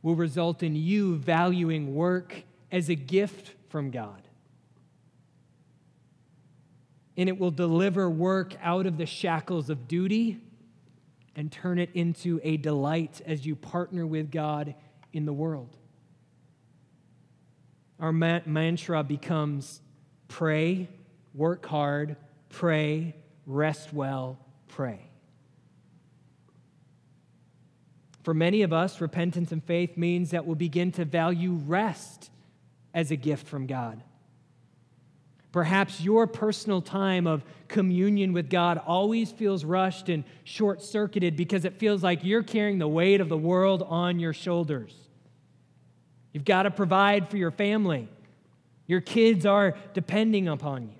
will 0.04 0.14
result 0.14 0.62
in 0.62 0.76
you 0.76 1.16
valuing 1.16 1.96
work 1.96 2.44
as 2.70 2.88
a 2.88 2.94
gift 2.94 3.50
from 3.70 3.90
God. 3.90 4.22
And 7.16 7.28
it 7.28 7.40
will 7.40 7.50
deliver 7.50 8.08
work 8.08 8.54
out 8.62 8.86
of 8.86 8.98
the 8.98 9.06
shackles 9.06 9.68
of 9.68 9.88
duty 9.88 10.40
and 11.34 11.50
turn 11.50 11.80
it 11.80 11.90
into 11.94 12.40
a 12.44 12.56
delight 12.56 13.20
as 13.26 13.44
you 13.44 13.56
partner 13.56 14.06
with 14.06 14.30
God 14.30 14.76
in 15.12 15.26
the 15.26 15.32
world 15.32 15.76
our 18.04 18.12
ma- 18.12 18.40
mantra 18.44 19.02
becomes 19.02 19.80
pray, 20.28 20.88
work 21.32 21.64
hard, 21.64 22.16
pray, 22.50 23.14
rest 23.46 23.92
well, 23.92 24.38
pray. 24.68 25.10
For 28.24 28.34
many 28.34 28.62
of 28.62 28.72
us, 28.72 29.02
repentance 29.02 29.52
and 29.52 29.62
faith 29.62 29.98
means 29.98 30.30
that 30.30 30.46
we'll 30.46 30.56
begin 30.56 30.90
to 30.92 31.04
value 31.04 31.52
rest 31.52 32.30
as 32.94 33.10
a 33.10 33.16
gift 33.16 33.46
from 33.46 33.66
God. 33.66 34.02
Perhaps 35.52 36.00
your 36.00 36.26
personal 36.26 36.80
time 36.80 37.26
of 37.26 37.44
communion 37.68 38.32
with 38.32 38.48
God 38.48 38.80
always 38.86 39.30
feels 39.30 39.64
rushed 39.64 40.08
and 40.08 40.24
short 40.42 40.82
circuited 40.82 41.36
because 41.36 41.66
it 41.66 41.78
feels 41.78 42.02
like 42.02 42.24
you're 42.24 42.42
carrying 42.42 42.78
the 42.78 42.88
weight 42.88 43.20
of 43.20 43.28
the 43.28 43.36
world 43.36 43.82
on 43.86 44.18
your 44.18 44.32
shoulders. 44.32 44.96
You've 46.32 46.46
got 46.46 46.64
to 46.64 46.70
provide 46.70 47.28
for 47.28 47.36
your 47.36 47.52
family. 47.52 48.08
Your 48.86 49.00
kids 49.02 49.44
are 49.44 49.76
depending 49.92 50.48
upon 50.48 50.88
you. 50.88 50.98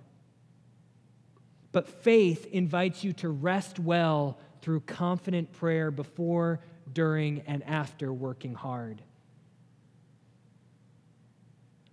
But 1.72 1.88
faith 1.88 2.46
invites 2.52 3.02
you 3.02 3.14
to 3.14 3.30
rest 3.30 3.80
well 3.80 4.38
through 4.60 4.80
confident 4.80 5.52
prayer 5.52 5.90
before, 5.90 6.60
during, 6.94 7.40
and 7.40 7.62
after 7.64 8.12
working 8.12 8.54
hard. 8.54 9.02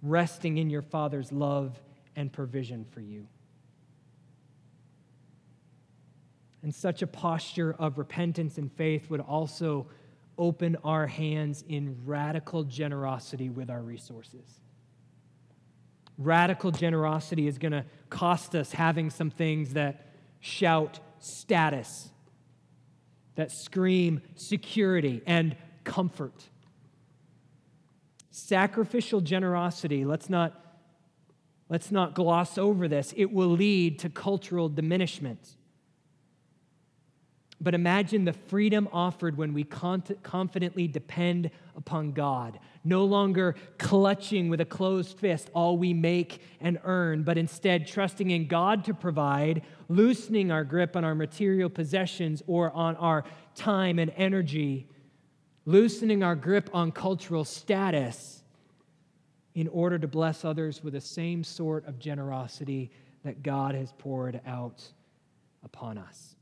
Resting 0.01 0.57
in 0.57 0.69
your 0.69 0.81
Father's 0.81 1.31
love 1.31 1.77
and 2.15 2.31
provision 2.31 2.85
for 2.91 3.01
you. 3.01 3.27
And 6.63 6.73
such 6.73 7.01
a 7.01 7.07
posture 7.07 7.75
of 7.77 7.97
repentance 7.97 8.57
and 8.57 8.71
faith 8.71 9.09
would 9.09 9.19
also 9.19 9.87
open 10.37 10.77
our 10.83 11.07
hands 11.07 11.63
in 11.67 11.97
radical 12.05 12.63
generosity 12.63 13.49
with 13.49 13.69
our 13.69 13.81
resources. 13.81 14.61
Radical 16.17 16.71
generosity 16.71 17.47
is 17.47 17.57
going 17.57 17.71
to 17.71 17.85
cost 18.09 18.55
us 18.55 18.71
having 18.71 19.09
some 19.09 19.31
things 19.31 19.73
that 19.73 20.07
shout 20.39 20.99
status, 21.19 22.09
that 23.41 23.51
scream 23.51 24.21
security 24.35 25.23
and 25.25 25.55
comfort. 25.83 26.43
Sacrificial 28.29 29.19
generosity, 29.19 30.05
let's 30.05 30.29
not, 30.29 30.77
let's 31.67 31.91
not 31.91 32.13
gloss 32.13 32.59
over 32.59 32.87
this, 32.87 33.15
it 33.17 33.31
will 33.33 33.49
lead 33.49 33.97
to 33.97 34.09
cultural 34.09 34.69
diminishment. 34.69 35.55
But 37.59 37.73
imagine 37.73 38.25
the 38.25 38.33
freedom 38.33 38.87
offered 38.93 39.37
when 39.37 39.55
we 39.55 39.63
confidently 39.63 40.87
depend 40.87 41.49
upon 41.81 42.11
God, 42.11 42.59
no 42.83 43.05
longer 43.05 43.55
clutching 43.79 44.49
with 44.49 44.61
a 44.61 44.65
closed 44.65 45.17
fist 45.17 45.49
all 45.53 45.77
we 45.77 45.93
make 45.93 46.41
and 46.59 46.79
earn, 46.83 47.23
but 47.23 47.39
instead 47.39 47.87
trusting 47.87 48.29
in 48.29 48.47
God 48.47 48.85
to 48.85 48.93
provide, 48.93 49.63
loosening 49.89 50.51
our 50.51 50.63
grip 50.63 50.95
on 50.95 51.03
our 51.03 51.15
material 51.15 51.69
possessions 51.69 52.43
or 52.45 52.71
on 52.71 52.95
our 52.97 53.23
time 53.55 53.97
and 53.97 54.13
energy, 54.15 54.87
loosening 55.65 56.21
our 56.21 56.35
grip 56.35 56.69
on 56.71 56.91
cultural 56.91 57.43
status 57.43 58.43
in 59.55 59.67
order 59.67 59.97
to 59.97 60.07
bless 60.07 60.45
others 60.45 60.83
with 60.83 60.93
the 60.93 61.01
same 61.01 61.43
sort 61.43 61.87
of 61.87 61.97
generosity 61.97 62.91
that 63.23 63.41
God 63.41 63.73
has 63.73 63.91
poured 63.97 64.39
out 64.45 64.83
upon 65.63 65.97
us. 65.97 66.35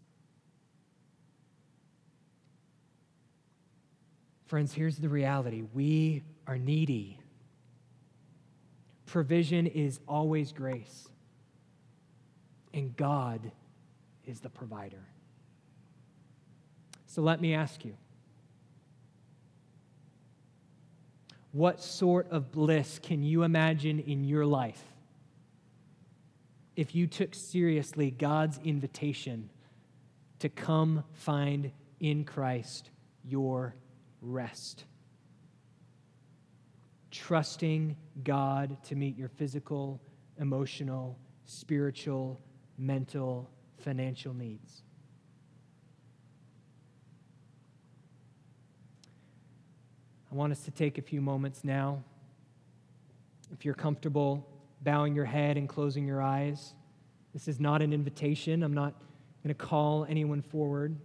Friends, 4.50 4.74
here's 4.74 4.98
the 4.98 5.10
reality 5.10 5.62
we 5.76 6.24
are 6.48 6.58
needy. 6.58 7.20
Provision 9.06 9.68
is 9.68 10.00
always 10.08 10.52
grace, 10.52 11.08
and 12.74 12.98
God 12.98 13.52
is 14.26 14.40
the 14.40 14.50
provider. 14.50 15.06
So 17.06 17.22
let 17.22 17.40
me 17.40 17.54
ask 17.54 17.86
you 17.86 17.96
what 21.52 21.80
sort 21.80 22.32
of 22.32 22.52
bliss 22.52 22.98
can 22.98 23.22
you 23.22 23.44
imagine 23.44 24.00
in 24.00 24.24
your 24.24 24.48
life 24.48 24.84
if 26.76 26.96
you 26.96 27.06
took 27.06 27.36
seriously 27.36 28.10
God's 28.10 28.60
invitation 28.64 29.52
to 30.40 30.50
come 30.50 31.04
find 31.14 31.72
in 32.00 32.24
Christ 32.24 32.90
your 33.24 33.76
rest. 34.22 34.86
Trusting 37.12 37.96
God 38.24 38.82
to 38.84 38.96
meet 38.96 39.18
your 39.18 39.30
physical, 39.30 40.00
emotional, 40.40 41.18
spiritual, 41.46 42.40
mental, 42.78 43.50
financial 43.78 44.34
needs. 44.34 44.84
I 50.32 50.36
want 50.36 50.52
us 50.52 50.62
to 50.66 50.72
take 50.72 50.98
a 50.98 51.02
few 51.02 51.22
moments 51.22 51.64
now. 51.64 52.04
If 53.52 53.66
you're 53.66 53.74
comfortable 53.74 54.48
bowing 54.82 55.16
your 55.16 55.26
head 55.26 55.58
and 55.58 55.68
closing 55.68 56.06
your 56.06 56.22
eyes, 56.22 56.76
this 57.34 57.48
is 57.48 57.60
not 57.60 57.82
an 57.82 57.94
invitation. 57.94 58.62
I'm 58.62 58.74
not 58.74 58.94
going 59.44 59.50
to 59.50 59.54
call 59.56 60.06
anyone 60.08 60.42
forward 60.42 60.96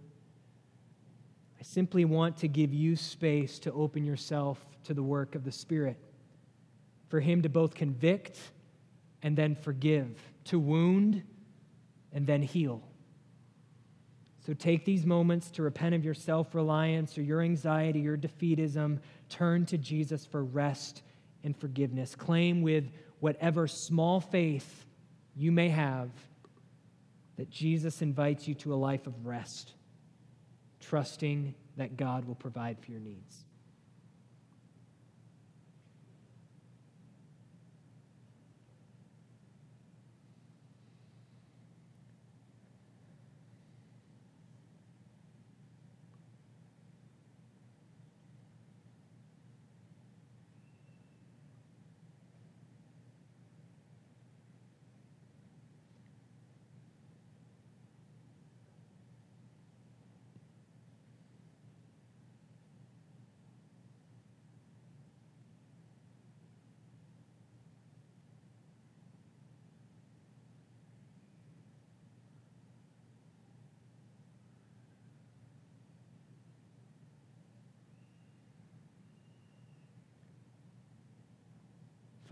simply 1.63 2.05
want 2.05 2.37
to 2.37 2.47
give 2.47 2.73
you 2.73 2.95
space 2.95 3.59
to 3.59 3.71
open 3.71 4.05
yourself 4.05 4.65
to 4.83 4.93
the 4.93 5.03
work 5.03 5.35
of 5.35 5.43
the 5.43 5.51
Spirit, 5.51 5.97
for 7.07 7.19
Him 7.19 7.41
to 7.41 7.49
both 7.49 7.75
convict 7.75 8.39
and 9.23 9.37
then 9.37 9.55
forgive, 9.55 10.21
to 10.45 10.59
wound 10.59 11.23
and 12.13 12.27
then 12.27 12.41
heal. 12.41 12.81
So 14.45 14.53
take 14.53 14.85
these 14.85 15.05
moments 15.05 15.49
to 15.51 15.63
repent 15.63 15.95
of 15.95 16.05
your 16.05 16.13
self 16.13 16.53
reliance 16.53 17.17
or 17.17 17.23
your 17.23 17.41
anxiety, 17.41 17.99
your 18.01 18.17
defeatism. 18.17 18.99
Turn 19.29 19.65
to 19.67 19.77
Jesus 19.77 20.25
for 20.25 20.43
rest 20.43 21.01
and 21.43 21.57
forgiveness. 21.57 22.15
Claim 22.15 22.61
with 22.61 22.91
whatever 23.19 23.67
small 23.67 24.19
faith 24.19 24.85
you 25.35 25.51
may 25.51 25.69
have 25.69 26.09
that 27.37 27.49
Jesus 27.49 28.01
invites 28.01 28.47
you 28.47 28.53
to 28.55 28.73
a 28.73 28.75
life 28.75 29.07
of 29.07 29.25
rest 29.25 29.73
trusting 30.89 31.55
that 31.77 31.97
God 31.97 32.25
will 32.25 32.35
provide 32.35 32.79
for 32.79 32.91
your 32.91 32.99
needs. 32.99 33.44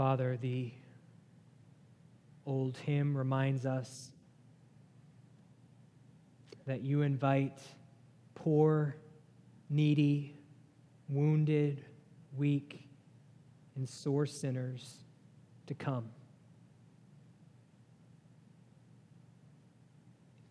Father, 0.03 0.37
the 0.41 0.69
old 2.45 2.75
hymn 2.75 3.15
reminds 3.15 3.65
us 3.65 4.11
that 6.65 6.81
you 6.81 7.03
invite 7.03 7.57
poor, 8.35 8.97
needy, 9.69 10.35
wounded, 11.07 11.85
weak, 12.35 12.85
and 13.77 13.87
sore 13.87 14.25
sinners 14.25 14.97
to 15.67 15.73
come. 15.73 16.09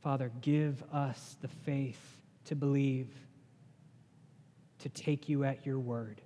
Father, 0.03 0.33
give 0.41 0.83
us 0.95 1.37
the 1.43 1.49
faith 1.49 2.23
to 2.47 2.55
believe, 2.57 3.11
to 4.79 4.89
take 4.89 5.29
you 5.29 5.45
at 5.45 5.67
your 5.67 5.79
word 5.79 6.23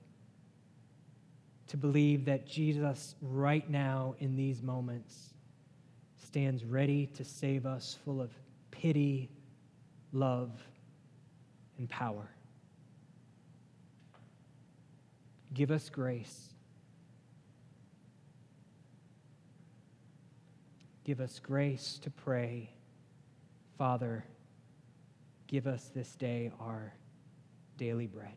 to 1.69 1.77
believe 1.77 2.25
that 2.27 2.47
Jesus, 2.47 3.15
right 3.21 3.69
now 3.69 4.15
in 4.19 4.37
these 4.37 4.63
moments, 4.63 5.35
stands 6.25 6.65
ready 6.65 7.07
to 7.07 7.25
save 7.25 7.67
us, 7.67 7.99
full 8.05 8.21
of 8.21 8.31
pity, 8.71 9.31
love, 10.13 10.51
and 11.79 11.89
power. 11.89 12.31
Give 15.55 15.71
us 15.71 15.89
grace. 15.89 16.51
Give 21.05 21.21
us 21.21 21.39
grace 21.39 21.99
to 22.03 22.11
pray, 22.11 22.69
Father, 23.79 24.25
give 25.47 25.67
us 25.67 25.91
this 25.95 26.17
day 26.17 26.51
our 26.61 26.93
daily 27.79 28.07
bread. 28.09 28.37